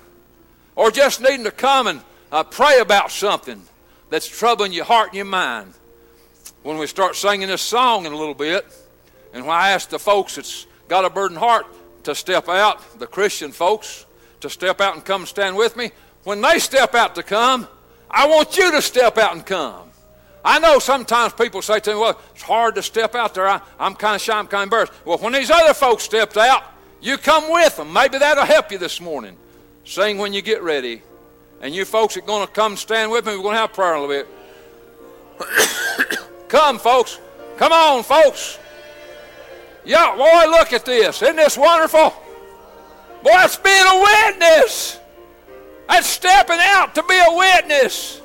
[0.76, 2.02] or just needing to come and
[2.32, 3.62] uh, pray about something
[4.10, 5.74] that's troubling your heart and your mind
[6.64, 8.66] when we start singing this song in a little bit,
[9.34, 11.66] and when I ask the folks that's got a burdened heart
[12.04, 14.06] to step out, the Christian folks,
[14.42, 15.92] to step out and come stand with me,
[16.24, 17.68] when they step out to come,
[18.10, 19.90] I want you to step out and come.
[20.44, 23.48] I know sometimes people say to me, well, it's hard to step out there.
[23.48, 24.94] I, am kind of shy, I'm kind of embarrassed.
[25.06, 26.64] Well, when these other folks stepped out,
[27.02, 27.92] you come with them.
[27.94, 29.38] Maybe that'll help you this morning.
[29.84, 31.02] Sing when you get ready.
[31.62, 33.36] And you folks are going to come stand with me.
[33.36, 34.26] We're going to have prayer a little
[35.38, 36.26] bit.
[36.50, 37.20] Come, folks.
[37.58, 38.60] Come on, folks.
[39.86, 41.22] Yeah, boy, look at this.
[41.22, 42.14] Isn't this wonderful?
[43.24, 45.00] Boy, it's being a witness.
[45.88, 48.22] That's stepping out to be a witness.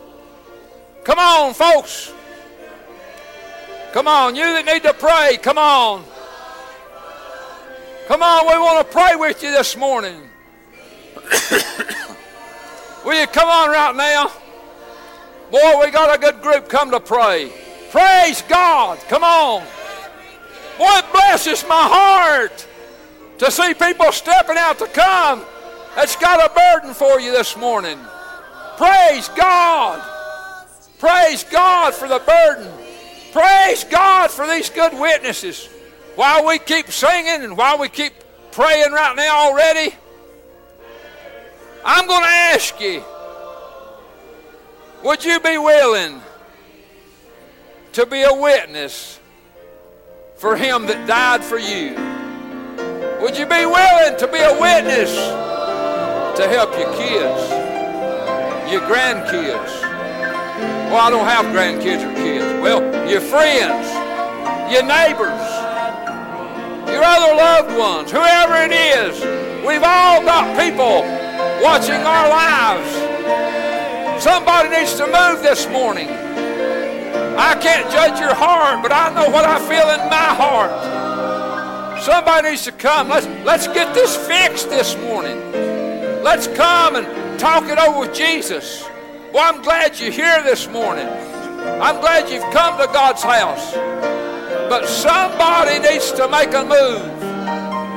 [1.04, 2.12] Come on, folks.
[3.92, 6.04] Come on, you that need to pray, come on.
[8.08, 10.20] Come on, we want to pray with you this morning.
[13.04, 14.32] Will you come on right now?
[15.50, 17.52] Boy, we got a good group come to pray.
[17.94, 18.98] Praise God.
[19.08, 19.62] Come on.
[20.78, 22.66] Boy, it blesses my heart
[23.38, 25.44] to see people stepping out to come
[25.94, 27.96] that's got a burden for you this morning.
[28.76, 30.02] Praise God.
[30.98, 32.68] Praise God for the burden.
[33.30, 35.68] Praise God for these good witnesses.
[36.16, 38.12] While we keep singing and while we keep
[38.50, 39.94] praying right now already,
[41.84, 43.04] I'm going to ask you
[45.04, 46.20] would you be willing?
[47.94, 49.20] To be a witness
[50.34, 51.94] for him that died for you.
[53.22, 57.38] Would you be willing to be a witness to help your kids,
[58.66, 59.70] your grandkids?
[60.90, 62.44] Well, I don't have grandkids or kids.
[62.60, 63.86] Well, your friends,
[64.74, 65.38] your neighbors,
[66.90, 69.22] your other loved ones, whoever it is.
[69.64, 71.06] We've all got people
[71.62, 72.90] watching our lives.
[74.20, 76.08] Somebody needs to move this morning.
[77.36, 82.02] I can't judge your heart, but I know what I feel in my heart.
[82.02, 83.08] Somebody needs to come.
[83.08, 85.40] Let's, let's get this fixed this morning.
[86.22, 88.84] Let's come and talk it over with Jesus.
[89.32, 91.08] Well, I'm glad you're here this morning.
[91.08, 93.74] I'm glad you've come to God's house.
[94.68, 97.02] But somebody needs to make a move.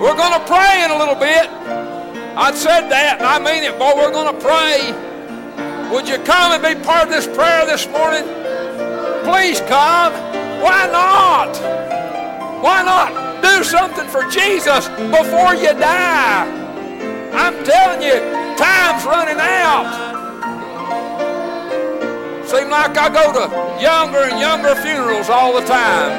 [0.02, 1.48] We're going to pray in a little bit.
[2.38, 3.94] I said that, and I mean it, boy.
[3.96, 4.94] We're going to pray.
[5.92, 8.24] Would you come and be part of this prayer this morning?
[9.28, 10.14] Please come.
[10.64, 11.52] Why not?
[12.64, 16.48] Why not do something for Jesus before you die?
[17.36, 18.24] I'm telling you,
[18.56, 19.92] time's running out.
[22.48, 26.10] Seem like I go to younger and younger funerals all the time.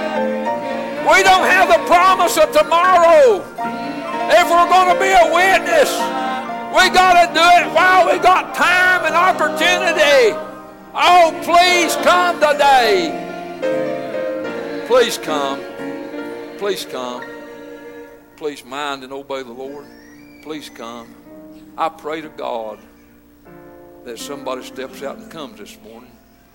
[1.09, 3.41] We don't have the promise of tomorrow.
[4.37, 5.89] If we're going to be a witness,
[6.77, 10.48] we got to do it while we got time and opportunity.
[11.01, 13.15] Oh, please come today.
[14.89, 15.61] Please come.
[16.59, 17.25] Please come.
[18.37, 19.87] Please mind and obey the Lord.
[20.43, 21.15] Please come.
[21.77, 22.81] I pray to God
[24.03, 26.11] that somebody steps out and comes this morning.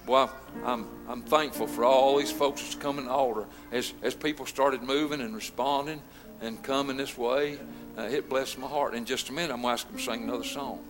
[0.06, 0.30] Well,
[0.66, 3.46] I'm, I'm thankful for all these folks that's coming to altar.
[3.72, 6.02] As, as people started moving and responding
[6.42, 7.60] and coming this way,
[7.98, 8.94] uh, it blessed my heart.
[8.94, 10.84] In just a minute, I'm going to ask them to sing another song.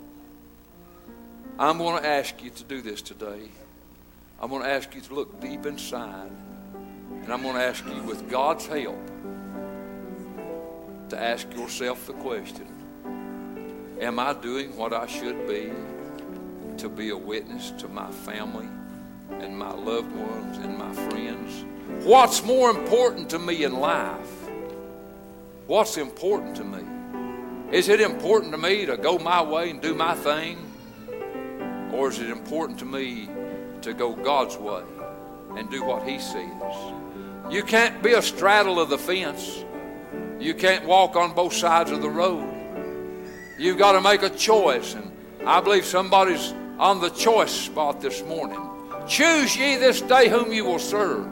[1.59, 3.49] I'm going to ask you to do this today.
[4.39, 6.31] I'm going to ask you to look deep inside.
[6.73, 8.99] And I'm going to ask you, with God's help,
[11.09, 12.67] to ask yourself the question
[14.01, 15.71] Am I doing what I should be
[16.77, 18.67] to be a witness to my family?
[19.41, 21.65] and my loved ones and my friends.
[22.05, 24.49] What's more important to me in life?
[25.67, 26.83] What's important to me?
[27.71, 30.57] Is it important to me to go my way and do my thing?
[31.93, 33.29] Or is it important to me
[33.83, 34.81] to go God's way
[35.55, 36.49] and do what He says?
[37.51, 39.63] You can't be a straddle of the fence.
[40.39, 42.49] You can't walk on both sides of the road.
[43.59, 44.95] You've got to make a choice.
[44.95, 45.11] And
[45.45, 48.59] I believe somebody's on the choice spot this morning.
[49.07, 51.29] Choose ye this day whom you will serve.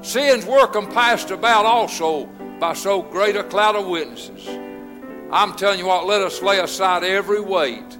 [0.00, 2.24] Sins were compassed about also
[2.58, 4.48] by so great a cloud of witnesses.
[5.30, 7.98] I'm telling you what, let us lay aside every weight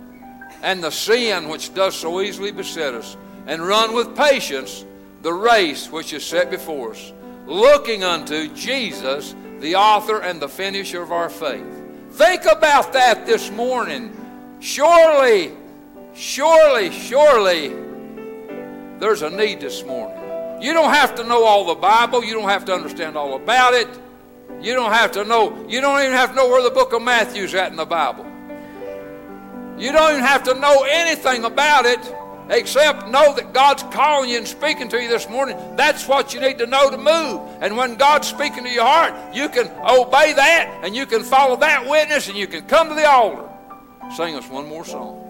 [0.63, 4.85] and the sin which does so easily beset us, and run with patience
[5.23, 7.13] the race which is set before us,
[7.47, 11.67] looking unto Jesus, the author and the finisher of our faith.
[12.13, 14.15] Think about that this morning.
[14.61, 15.53] Surely,
[16.15, 17.69] surely, surely
[18.99, 20.17] there's a need this morning.
[20.63, 22.25] You don't have to know all the Bible.
[22.25, 23.89] You don't have to understand all about it.
[24.61, 27.03] You don't have to know, you don't even have to know where the book of
[27.03, 28.27] Matthew's at in the Bible.
[29.79, 32.01] You don't even have to know anything about it
[32.51, 35.57] except know that God's calling you and speaking to you this morning.
[35.77, 37.41] That's what you need to know to move.
[37.61, 41.57] And when God's speaking to your heart, you can obey that and you can follow
[41.57, 43.49] that witness and you can come to the altar.
[44.17, 45.29] Sing us one more song.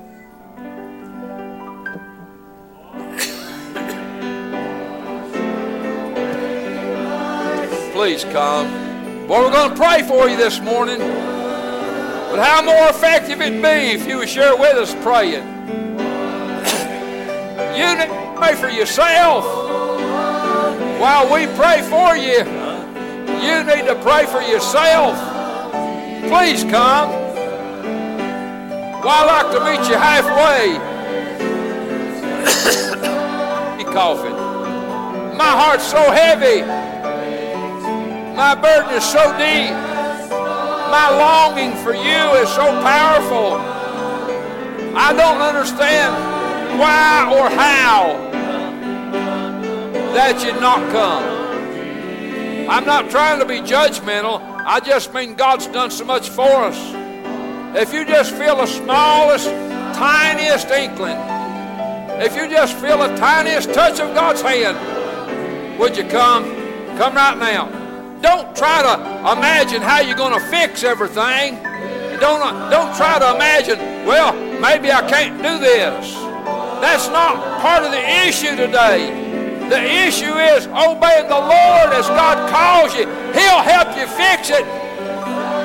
[7.99, 8.71] please come.
[9.27, 11.01] Well, we're going to pray for you this morning.
[12.31, 15.43] But how more effective it'd be if you would share with us praying.
[17.75, 19.45] you need to pray for yourself.
[21.01, 22.45] While we pray for you,
[23.41, 25.17] you need to pray for yourself.
[26.29, 27.11] Please come.
[29.01, 30.77] Well, I'd like to meet you halfway.
[33.79, 34.37] He coughing.
[35.37, 36.63] My heart's so heavy.
[38.37, 39.98] My burden is so deep.
[40.91, 43.61] My longing for you is so powerful.
[44.97, 46.15] I don't understand
[46.81, 48.17] why or how
[50.15, 51.39] that you not come.
[52.71, 54.41] I'm not trying to be judgmental.
[54.43, 56.79] I just mean God's done so much for us.
[57.77, 59.47] If you just feel the smallest,
[59.95, 61.19] tiniest inkling,
[62.21, 66.45] if you just feel the tiniest touch of God's hand, would you come?
[66.97, 67.78] Come right now.
[68.21, 68.95] Don't try to
[69.39, 71.63] imagine how you're going to fix everything.
[72.19, 76.15] Don't, uh, don't try to imagine, well, maybe I can't do this.
[76.83, 79.29] That's not part of the issue today.
[79.69, 83.07] The issue is obeying the Lord as God calls you.
[83.33, 84.65] He'll help you fix it.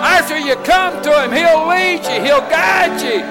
[0.03, 1.31] After you come to Him.
[1.31, 3.23] He'll lead you, He'll guide you,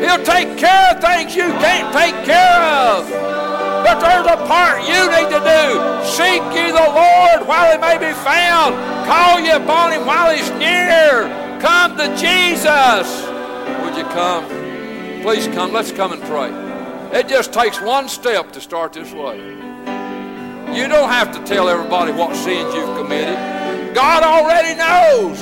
[0.00, 3.35] He'll take care of things you can't take care of.
[3.86, 6.04] But there's a part you need to do.
[6.04, 8.74] Seek ye the Lord while He may be found.
[9.06, 11.30] Call ye upon Him while He's near.
[11.60, 13.06] Come to Jesus.
[13.84, 14.44] Would you come?
[15.22, 15.72] Please come.
[15.72, 16.50] Let's come and pray.
[17.16, 19.38] It just takes one step to start this way.
[19.38, 23.36] You don't have to tell everybody what sins you've committed.
[23.94, 25.38] God already knows.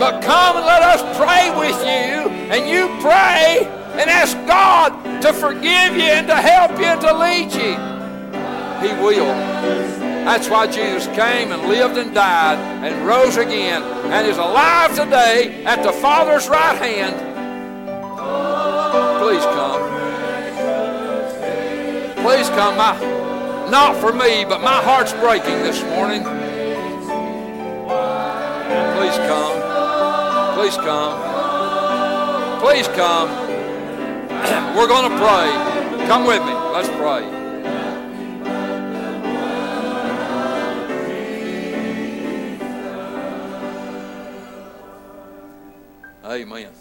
[0.00, 5.32] But come and let us pray with you, and you pray and ask God to
[5.32, 7.76] forgive you and to help you and to lead you.
[8.82, 9.26] He will.
[10.24, 15.64] That's why Jesus came and lived and died and rose again and is alive today
[15.64, 17.16] at the Father's right hand.
[19.20, 19.82] Please come.
[22.24, 22.76] Please come.
[22.76, 22.98] My,
[23.70, 26.22] not for me, but my heart's breaking this morning.
[28.96, 30.54] Please come.
[30.54, 32.60] Please come.
[32.60, 33.41] Please come.
[34.76, 36.06] We're going to pray.
[36.06, 36.52] Come with me.
[36.52, 37.42] Let's pray.
[46.24, 46.72] Amen.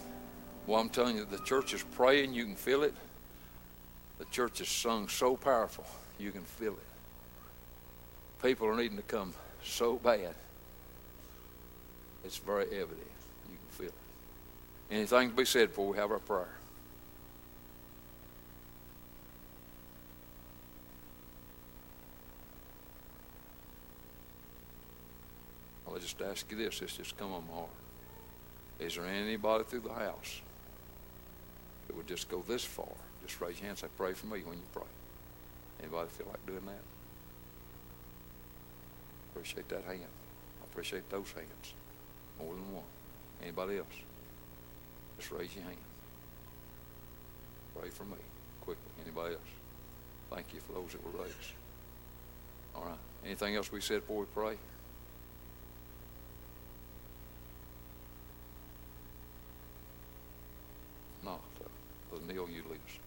[0.66, 2.34] Well, I'm telling you, the church is praying.
[2.34, 2.96] You can feel it.
[4.18, 5.86] The church is sung so powerful.
[6.18, 8.42] You can feel it.
[8.42, 9.34] People are needing to come
[9.64, 10.34] so bad.
[12.24, 13.00] It's very evident.
[13.52, 13.94] You can feel it.
[14.96, 16.61] Anything to be said before we have our prayer?
[25.92, 26.82] I'll just ask you this.
[26.82, 27.70] It's just come on my heart.
[28.80, 30.42] Is there anybody through the house
[31.88, 32.88] that would just go this far?
[33.26, 34.84] Just raise your hand and say, pray for me when you pray.
[35.82, 36.82] Anybody feel like doing that?
[39.32, 40.02] Appreciate that hand.
[40.02, 41.74] I appreciate those hands.
[42.40, 42.84] More than one.
[43.44, 43.88] Anybody else?
[45.20, 45.78] Just raise your hand.
[47.80, 48.18] Pray for me
[48.62, 48.84] quickly.
[49.04, 49.42] Anybody else?
[50.34, 51.36] Thank you for those that were raised.
[52.76, 52.98] All right.
[53.26, 54.58] Anything else we said before we pray?
[61.24, 61.40] Not.
[61.64, 61.68] Uh,
[62.10, 62.98] Brother Neil, you lead us.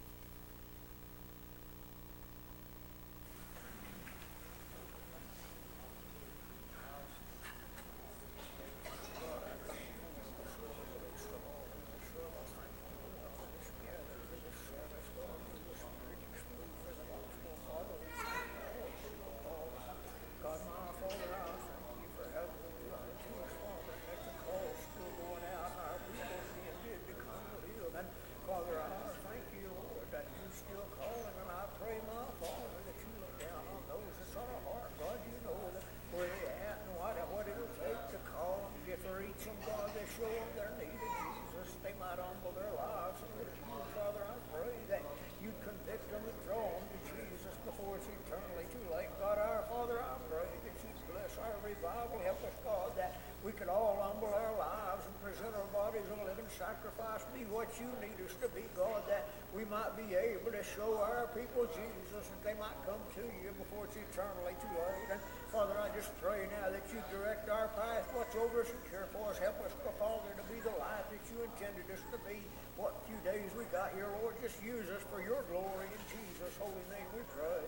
[20.45, 24.21] God, my Father, I thank you for having the blood to us, Father, and that
[24.29, 27.93] the call still going out, and our people being bid to come to live.
[27.97, 28.09] And
[28.45, 28.93] Father, I
[29.25, 33.35] thank you, Lord, that you still calling, and I pray, my Father, that you look
[33.41, 34.93] down on those that's on our heart.
[35.01, 38.73] God, you know that where they at and what, what it'll take to call them,
[38.85, 41.73] get to reach them, God, they show them their need of Jesus.
[41.81, 44.23] They might humble their lives and look to you, Father.
[44.29, 45.03] I pray that
[45.41, 49.13] you convict them and draw them to Jesus before it's eternally too late.
[49.21, 52.17] God, our Father, I pray that you bless our revival.
[52.25, 56.17] Help us, God, that we could all humble our lives and present our bodies a
[56.25, 57.29] living sacrifice.
[57.37, 60.97] Be what you need us to be, God, that we might be able to show
[60.97, 65.09] our people Jesus and they might come to you before it's eternally too late.
[65.13, 65.21] And
[65.55, 69.07] Father, I just pray now that you direct our path, watch over us and care
[69.15, 69.39] for us.
[69.39, 72.43] Help us, Father, to be the life that you intended us to be.
[72.77, 75.87] What few days we got here, Lord, just use us for your glory.
[75.87, 77.63] In Jesus' holy name we pray.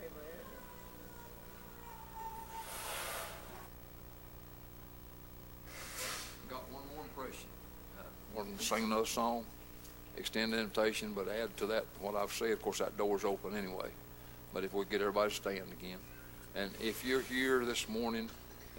[0.00, 0.40] Amen.
[6.48, 7.48] Got one more impression.
[8.00, 9.44] Uh, Want to sing another song,
[10.16, 12.52] extend the invitation, but add to that what I've said.
[12.52, 13.90] Of course, that door's open anyway.
[14.56, 15.98] But if we get everybody to stand again,
[16.54, 18.30] and if you're here this morning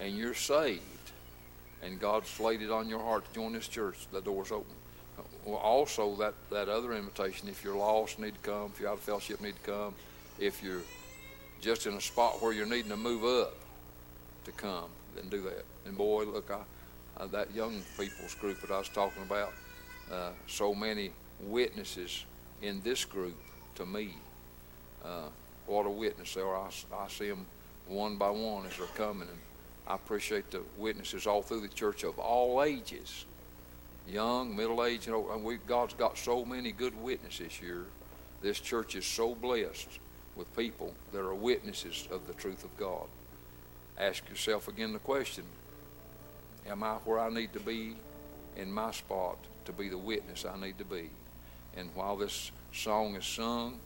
[0.01, 0.81] and you're saved,
[1.83, 4.73] and God's laid it on your heart to join this church, the door's open.
[5.45, 8.71] Also that that other invitation, if you're lost, need to come.
[8.73, 9.93] If you're out of fellowship, need to come.
[10.39, 10.81] If you're
[11.61, 13.53] just in a spot where you're needing to move up
[14.45, 15.63] to come, then do that.
[15.85, 19.53] And boy, look, I, uh, that young people's group that I was talking about,
[20.11, 22.25] uh, so many witnesses
[22.63, 23.35] in this group
[23.75, 24.15] to me.
[25.05, 25.27] Uh,
[25.67, 26.57] what a witness they are.
[26.57, 27.45] I, I see them
[27.87, 29.27] one by one as they're coming.
[29.27, 29.37] And
[29.87, 33.25] I appreciate the witnesses all through the church of all ages,
[34.07, 37.85] young, middle aged, You know, and God's got so many good witnesses here.
[38.41, 39.99] This church is so blessed
[40.35, 43.07] with people that are witnesses of the truth of God.
[43.97, 45.43] Ask yourself again the question
[46.67, 47.95] Am I where I need to be
[48.55, 51.09] in my spot to be the witness I need to be?
[51.75, 53.79] And while this song is sung,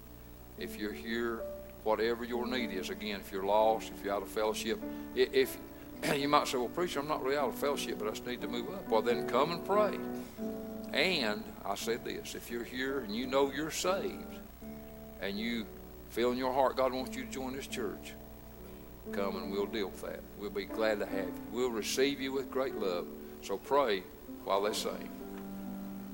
[0.58, 1.42] if you're here,
[1.84, 4.82] whatever your need is, again, if you're lost, if you're out of fellowship,
[5.16, 5.58] if
[6.16, 8.42] you might say, well, preacher, I'm not really out of fellowship, but I just need
[8.42, 8.88] to move up.
[8.90, 9.98] Well, then come and pray.
[10.94, 14.40] And I said this if you're here and you know you're saved
[15.22, 15.66] and you
[16.10, 18.14] feel in your heart God wants you to join this church,
[19.12, 20.20] come and we'll deal with that.
[20.40, 21.42] We'll be glad to have you.
[21.52, 23.06] We'll receive you with great love.
[23.42, 24.04] So pray
[24.44, 25.10] while they sing.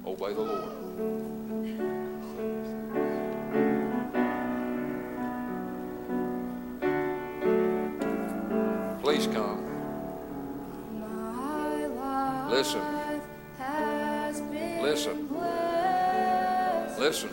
[0.06, 1.37] Obey the Lord.
[12.58, 12.82] Listen.
[14.82, 15.30] Listen.
[16.98, 17.30] Listen.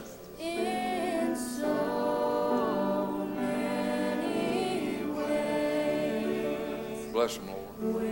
[7.11, 8.05] Bless them, Lord.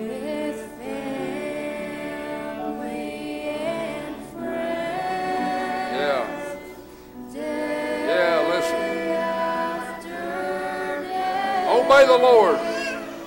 [11.69, 12.57] Obey the Lord.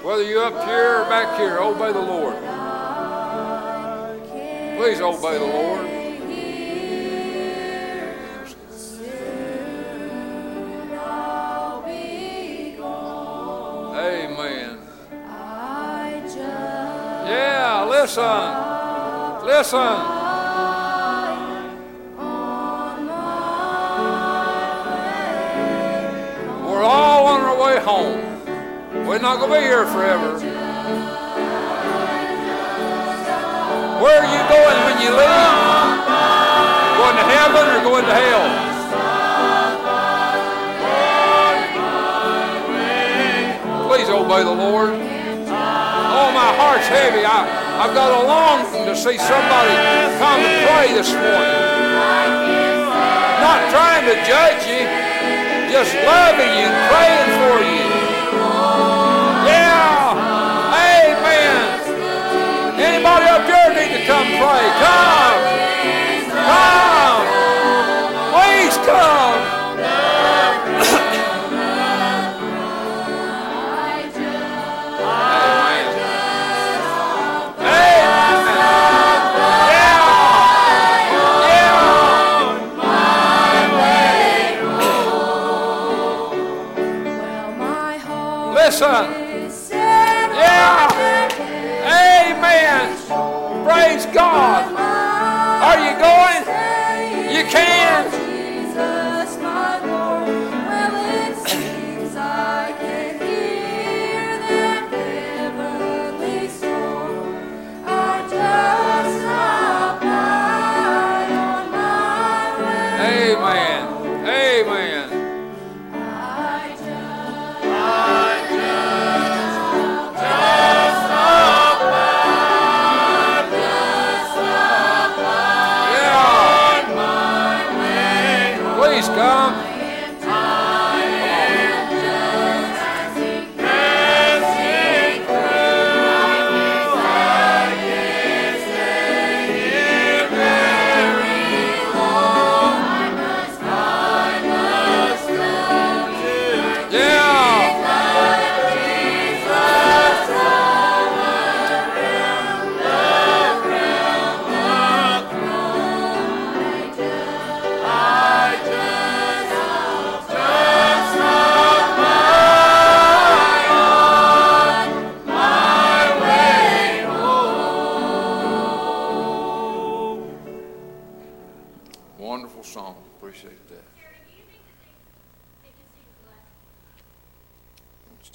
[0.04, 2.55] Whether you're up here or back here, obey the Lord.
[4.86, 5.80] Please obey the Lord.
[13.98, 14.78] Amen.
[17.26, 18.24] Yeah, listen.
[19.48, 19.80] Listen.
[26.64, 28.22] We're all on our way home.
[29.08, 30.55] We're not going to be here forever.
[34.06, 35.54] Where are you going when you leave?
[36.94, 38.46] Going to heaven or going to hell?
[43.90, 44.94] Please obey the Lord.
[44.94, 47.26] Oh, my heart's heavy.
[47.26, 47.50] I,
[47.82, 49.74] I've got a longing to see somebody
[50.22, 51.66] come and pray this morning.
[53.42, 54.86] Not trying to judge you,
[55.74, 57.85] just loving you, praying for you.
[64.06, 64.70] Come pray?
[64.80, 65.45] Come.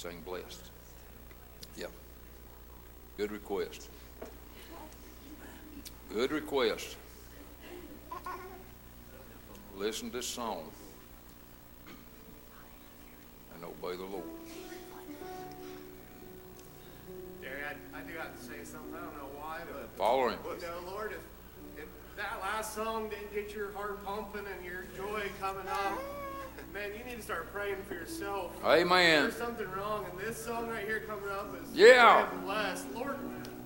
[0.03, 0.71] Let's blessed.
[1.77, 1.87] Yeah.
[3.17, 3.89] Good request.
[6.13, 6.95] Good request.
[9.75, 10.63] Listen to this song
[13.53, 14.23] and obey the Lord.
[17.41, 18.93] Gary, I, I do have to say something.
[18.95, 20.39] I don't know why, but Follow him.
[20.45, 24.85] you know, Lord, if, if that last song didn't get your heart pumping and your
[24.95, 25.99] joy coming up,
[26.73, 28.51] man, you need to start praying for yourself.
[28.63, 29.23] Amen.
[29.23, 32.27] There's something wrong, and this song right here coming up is Yeah.
[32.43, 32.93] blessed.
[32.93, 33.17] Lord,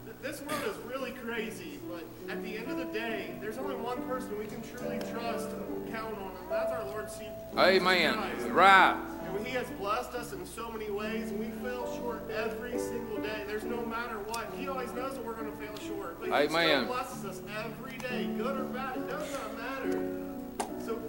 [0.05, 3.75] th- this world is really crazy, but at the end of the day, there's only
[3.75, 8.15] one person we can truly trust and count on, and that's our Lord Jesus Amen.
[8.15, 8.47] Christ.
[8.49, 8.95] Right.
[9.37, 13.17] And he has blessed us in so many ways, and we fail short every single
[13.17, 13.43] day.
[13.45, 14.47] There's no matter what.
[14.57, 16.19] He always knows that we're going to fail short.
[16.19, 16.83] But he Amen.
[16.85, 18.95] still blesses us every day, good or bad.
[18.97, 20.14] It does not matter.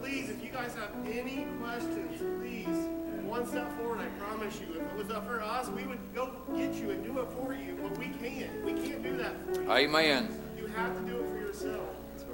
[0.07, 2.77] Please, if you guys have any questions, please,
[3.25, 3.99] one step forward.
[3.99, 4.81] I promise you.
[4.81, 7.53] If it was up for us, we would go get you and do it for
[7.53, 7.77] you.
[7.83, 8.65] But we can't.
[8.65, 9.73] We can't do that for you.
[9.73, 10.29] Amen.
[10.57, 11.89] You have to do it for yourself.
[12.13, 12.25] That's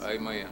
[0.00, 0.10] right.
[0.10, 0.48] Amen.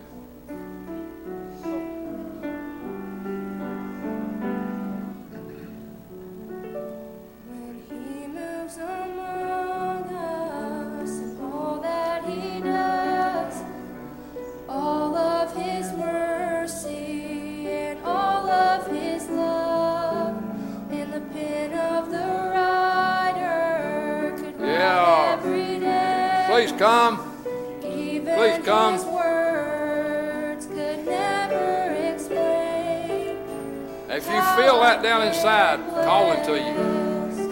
[35.16, 36.74] Down inside calling to you,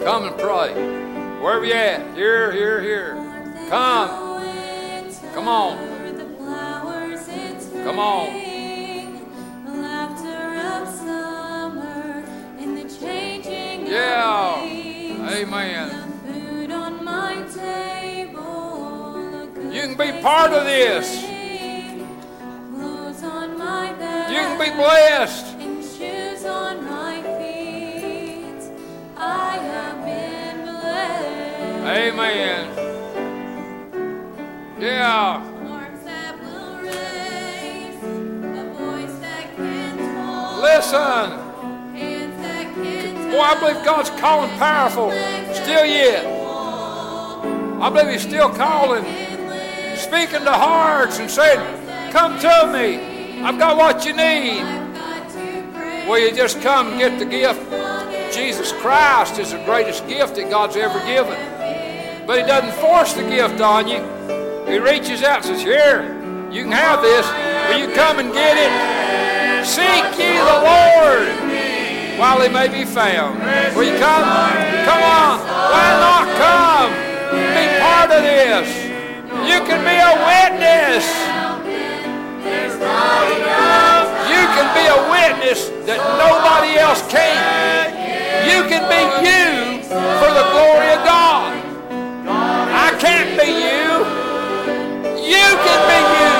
[0.03, 0.73] come and pray.
[1.41, 3.15] Wherever you at, here, here, here.
[3.69, 4.09] Come.
[5.33, 5.77] Come on.
[7.83, 8.41] Come on.
[13.87, 14.61] Yeah.
[15.31, 15.87] Amen.
[19.71, 21.23] You can be part of this.
[24.31, 25.44] You can be blessed.
[31.85, 32.17] Can
[34.79, 35.41] Yeah.
[40.61, 41.45] Listen.
[43.31, 45.11] Boy, I believe God's calling powerful.
[45.53, 46.25] Still yet.
[47.81, 49.03] I believe He's still calling,
[49.95, 51.59] speaking to hearts and saying,
[52.11, 53.41] Come to me.
[53.41, 54.63] I've got what you need.
[56.07, 57.61] Will you just come and get the gift?
[58.33, 61.54] Jesus Christ is the greatest gift that God's ever given.
[62.25, 64.01] But He doesn't force the gift on you.
[64.65, 66.01] He reaches out and says, Here,
[66.51, 67.25] you can have this.
[67.69, 68.73] Will you come and get it?
[69.65, 71.29] Seek ye the Lord
[72.17, 73.37] while He may be found.
[73.75, 74.25] Will you come?
[74.85, 75.37] Come on.
[75.69, 76.91] Why not come?
[77.53, 78.69] Be part of this.
[79.45, 81.05] You can be a witness.
[84.25, 87.93] You can be a witness that nobody else can.
[88.49, 89.83] You can be you
[90.21, 91.44] for the glory of God.
[93.37, 93.89] Be you.
[95.23, 96.35] You can be you.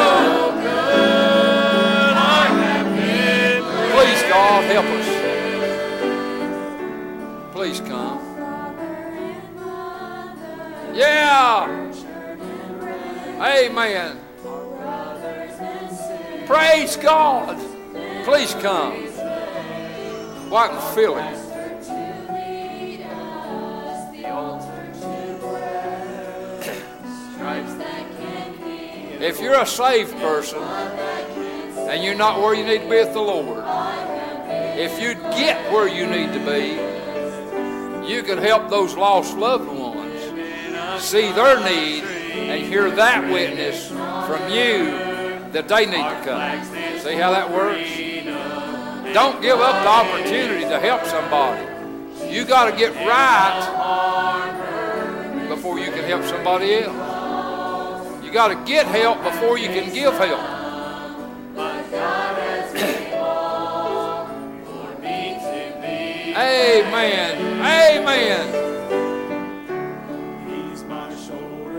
[3.93, 5.07] Please, God, help us.
[7.53, 8.19] Please come.
[10.93, 11.67] Yeah.
[13.41, 14.19] Amen.
[16.45, 17.57] Praise God.
[18.23, 19.03] Please come.
[20.49, 21.44] Well, I can feel it.
[29.21, 33.21] If you're a saved person and you're not where you need to be with the
[33.21, 33.63] Lord,
[34.77, 41.01] if you'd get where you need to be, you could help those lost loved ones
[41.01, 44.91] see their need and hear that witness from you
[45.51, 46.65] that they need to come.
[46.99, 47.89] See how that works?
[49.13, 51.63] Don't give up the opportunity to help somebody.
[52.33, 53.61] You got to get right
[55.47, 57.14] before you can help somebody else.
[58.35, 60.41] Got to get help before you can give help.
[66.35, 67.37] Amen.
[67.61, 68.51] Amen.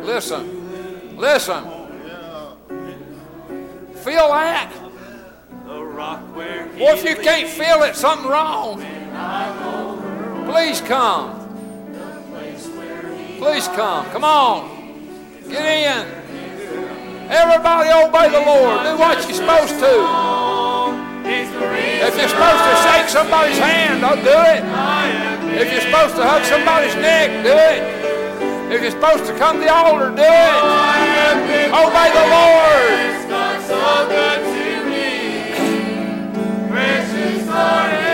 [0.03, 1.19] Listen.
[1.19, 1.63] Listen.
[3.97, 4.73] Feel that?
[5.67, 8.81] Well, if you can't feel it, something wrong.
[10.51, 11.35] Please come.
[13.37, 14.07] Please come.
[14.07, 14.71] Come on.
[15.51, 16.26] Get in.
[17.29, 18.87] Everybody obey the Lord.
[18.87, 19.93] Do what you're supposed to.
[22.07, 24.63] If you're supposed to shake somebody's hand, don't do it.
[25.61, 27.83] If you're supposed to hug somebody's neck, do it.
[28.73, 30.53] If you're supposed to come to the altar, do it.
[31.75, 33.17] Obey the Lord.
[37.49, 38.06] Amen.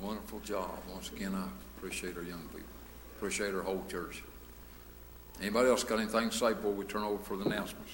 [0.00, 0.78] Wonderful job.
[0.92, 1.46] Once again, I
[1.76, 2.64] appreciate our young people.
[3.16, 4.22] Appreciate our whole church.
[5.40, 7.92] Anybody else got anything to say before we turn over for the announcements?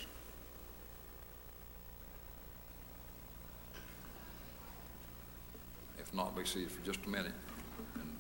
[5.99, 7.33] If not, be seated for just a minute.
[7.97, 8.11] And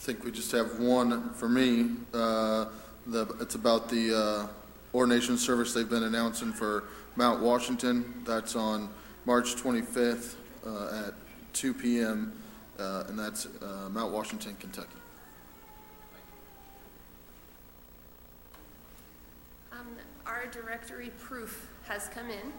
[0.00, 1.90] I think we just have one for me.
[2.12, 2.66] Uh,
[3.06, 4.46] the, it's about the uh,
[4.94, 6.84] ordination service they've been announcing for
[7.14, 8.22] Mount Washington.
[8.26, 8.88] That's on
[9.26, 10.34] March 25th
[10.66, 11.14] uh, at
[11.52, 12.32] 2 p.m.,
[12.78, 14.88] uh, and that's uh, Mount Washington, Kentucky.
[19.72, 19.86] Um,
[20.26, 22.52] our directory proof has come in,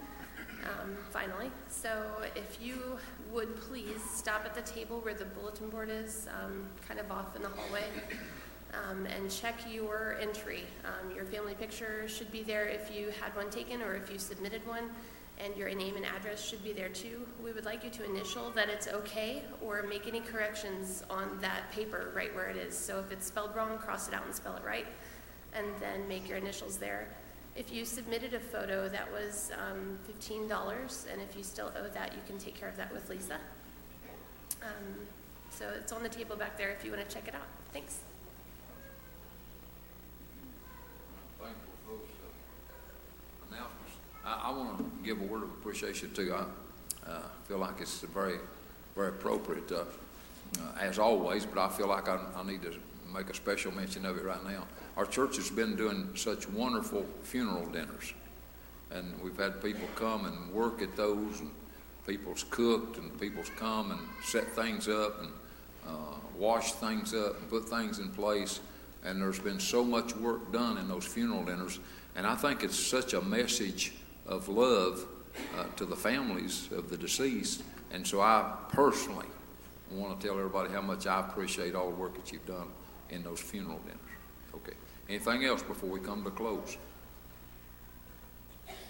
[0.63, 1.51] um, finally.
[1.67, 2.03] So
[2.35, 2.97] if you
[3.31, 7.35] would please stop at the table where the bulletin board is, um, kind of off
[7.35, 7.85] in the hallway,
[8.73, 10.63] um, and check your entry.
[10.85, 14.17] Um, your family picture should be there if you had one taken or if you
[14.17, 14.89] submitted one,
[15.43, 17.25] and your name and address should be there too.
[17.43, 21.71] We would like you to initial that it's okay or make any corrections on that
[21.71, 22.77] paper right where it is.
[22.77, 24.85] So if it's spelled wrong, cross it out and spell it right,
[25.53, 27.07] and then make your initials there.
[27.55, 32.13] If you submitted a photo, that was um, $15, and if you still owe that,
[32.13, 33.37] you can take care of that with Lisa.
[34.63, 35.07] Um,
[35.49, 37.47] So it's on the table back there if you want to check it out.
[37.73, 37.99] Thanks.
[44.23, 44.23] uh.
[44.23, 46.33] I, want to give a word of appreciation too.
[46.33, 48.37] I uh, feel like it's very,
[48.95, 49.83] very appropriate, uh,
[50.57, 52.73] uh, as always, but I feel like I, I need to
[53.13, 54.63] make a special mention of it right now.
[55.01, 58.13] Our church has been doing such wonderful funeral dinners,
[58.91, 61.49] and we've had people come and work at those, and
[62.05, 65.31] people's cooked, and people's come and set things up, and
[65.87, 68.59] uh, wash things up, and put things in place.
[69.03, 71.79] And there's been so much work done in those funeral dinners,
[72.15, 73.93] and I think it's such a message
[74.27, 75.07] of love
[75.57, 77.63] uh, to the families of the deceased.
[77.91, 79.25] And so I personally
[79.89, 82.67] want to tell everybody how much I appreciate all the work that you've done
[83.09, 83.97] in those funeral dinners.
[84.55, 84.73] Okay.
[85.09, 86.77] Anything else before we come to close?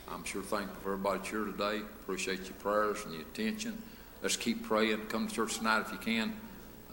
[0.10, 1.80] I'm sure thankful for everybody here today.
[2.04, 3.82] Appreciate your prayers and your attention.
[4.22, 5.06] Let's keep praying.
[5.08, 6.34] Come to church tonight if you can.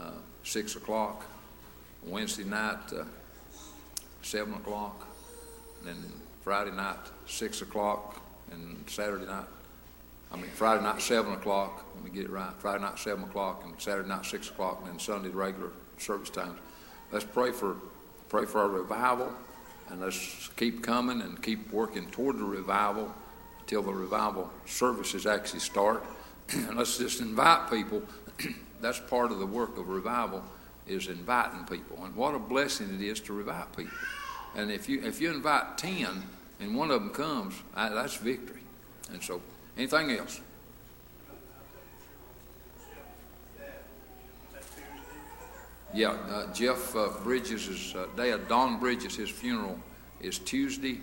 [0.00, 0.12] Uh,
[0.44, 1.24] six o'clock.
[2.04, 3.04] Wednesday night, uh,
[4.22, 5.06] seven o'clock.
[5.80, 6.12] And then
[6.42, 6.96] Friday night,
[7.26, 8.22] six o'clock.
[8.50, 9.46] And Saturday night,
[10.32, 11.84] I mean, Friday night, seven o'clock.
[11.96, 12.52] Let me get it right.
[12.58, 16.58] Friday night, seven o'clock, and Saturday night, six o'clock, and then Sunday, regular service times.
[17.10, 17.76] Let's pray for
[18.28, 19.32] pray for our revival,
[19.88, 23.12] and let's keep coming and keep working toward the revival
[23.60, 26.04] until the revival services actually start.
[26.52, 28.02] and let's just invite people.
[28.80, 30.44] That's part of the work of revival
[30.86, 33.92] is inviting people, and what a blessing it is to revive people.
[34.56, 36.22] And if you if you invite ten
[36.60, 38.62] and one of them comes, that's victory.
[39.12, 39.40] And so,
[39.76, 40.40] anything else?
[45.94, 49.78] Yeah, uh, Jeff uh, Bridges' uh, dad, Don Bridges, his funeral
[50.20, 51.00] is Tuesday.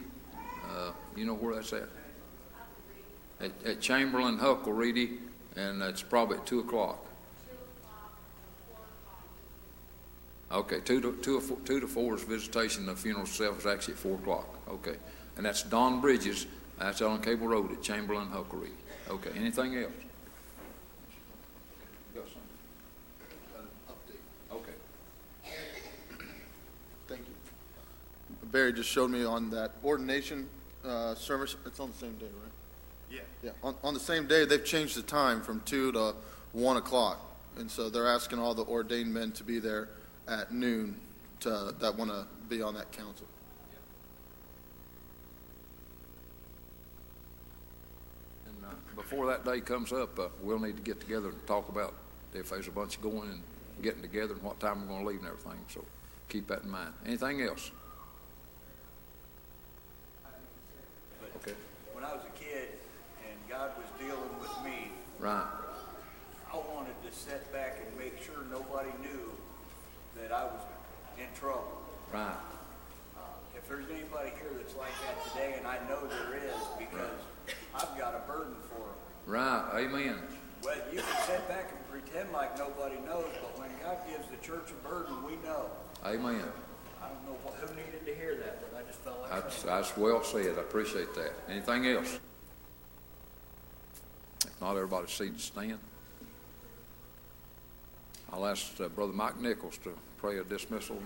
[0.70, 1.90] Uh, you know where that's at?
[3.40, 5.18] At, at Chamberlain Huckeriede,
[5.56, 7.06] and it's probably at 2 o'clock.
[10.52, 12.86] Okay, 2 to, two, to four, 2 to 4 is visitation.
[12.86, 14.60] The funeral itself is actually at 4 o'clock.
[14.70, 14.96] Okay.
[15.38, 16.48] And that's Don Bridges.
[16.80, 18.70] That's on Cable Road at Chamberlain Huckeriede.
[19.10, 19.32] Okay.
[19.36, 19.92] Anything else?
[22.14, 22.42] Got something?
[23.90, 24.56] Update.
[24.56, 24.74] Okay.
[27.08, 28.45] Thank you.
[28.56, 30.48] Barry just showed me on that ordination
[30.86, 31.58] uh, service.
[31.66, 32.52] It's on the same day, right?
[33.12, 33.20] Yeah.
[33.44, 36.16] Yeah, on, on the same day, they've changed the time from 2 to
[36.54, 37.20] 1 o'clock.
[37.58, 39.90] And so they're asking all the ordained men to be there
[40.30, 41.02] at noon
[41.42, 43.28] to, that want to be on that council.
[48.46, 51.68] And uh, before that day comes up, uh, we'll need to get together and talk
[51.68, 51.94] about
[52.34, 53.42] if there's a bunch going and
[53.82, 55.60] getting together and what time we're going to leave and everything.
[55.68, 55.84] So
[56.30, 56.94] keep that in mind.
[57.06, 57.72] Anything else?
[61.48, 61.56] Okay.
[61.96, 62.68] When I was a kid
[63.24, 65.48] and God was dealing with me, Right.
[66.52, 69.32] I wanted to sit back and make sure nobody knew
[70.20, 70.60] that I was
[71.18, 71.80] in trouble.
[72.14, 72.36] Right.
[73.16, 73.22] Uh,
[73.56, 77.16] If there's anybody here that's like that today, and I know there is, because
[77.74, 79.00] I've got a burden for them.
[79.26, 79.86] Right.
[79.88, 80.20] Amen.
[80.64, 84.38] Well, you can sit back and pretend like nobody knows, but when God gives the
[84.46, 85.70] church a burden, we know.
[86.06, 86.44] Amen.
[87.16, 89.56] I don't know wh- who needed to hear that, but I just felt like That's,
[89.56, 89.76] saying.
[89.76, 90.58] that's well said.
[90.58, 91.34] I appreciate that.
[91.50, 92.20] Anything else?
[94.46, 95.80] If not, everybody seat and stand.
[98.32, 100.98] I'll ask uh, Brother Mike Nichols to pray a dismissal.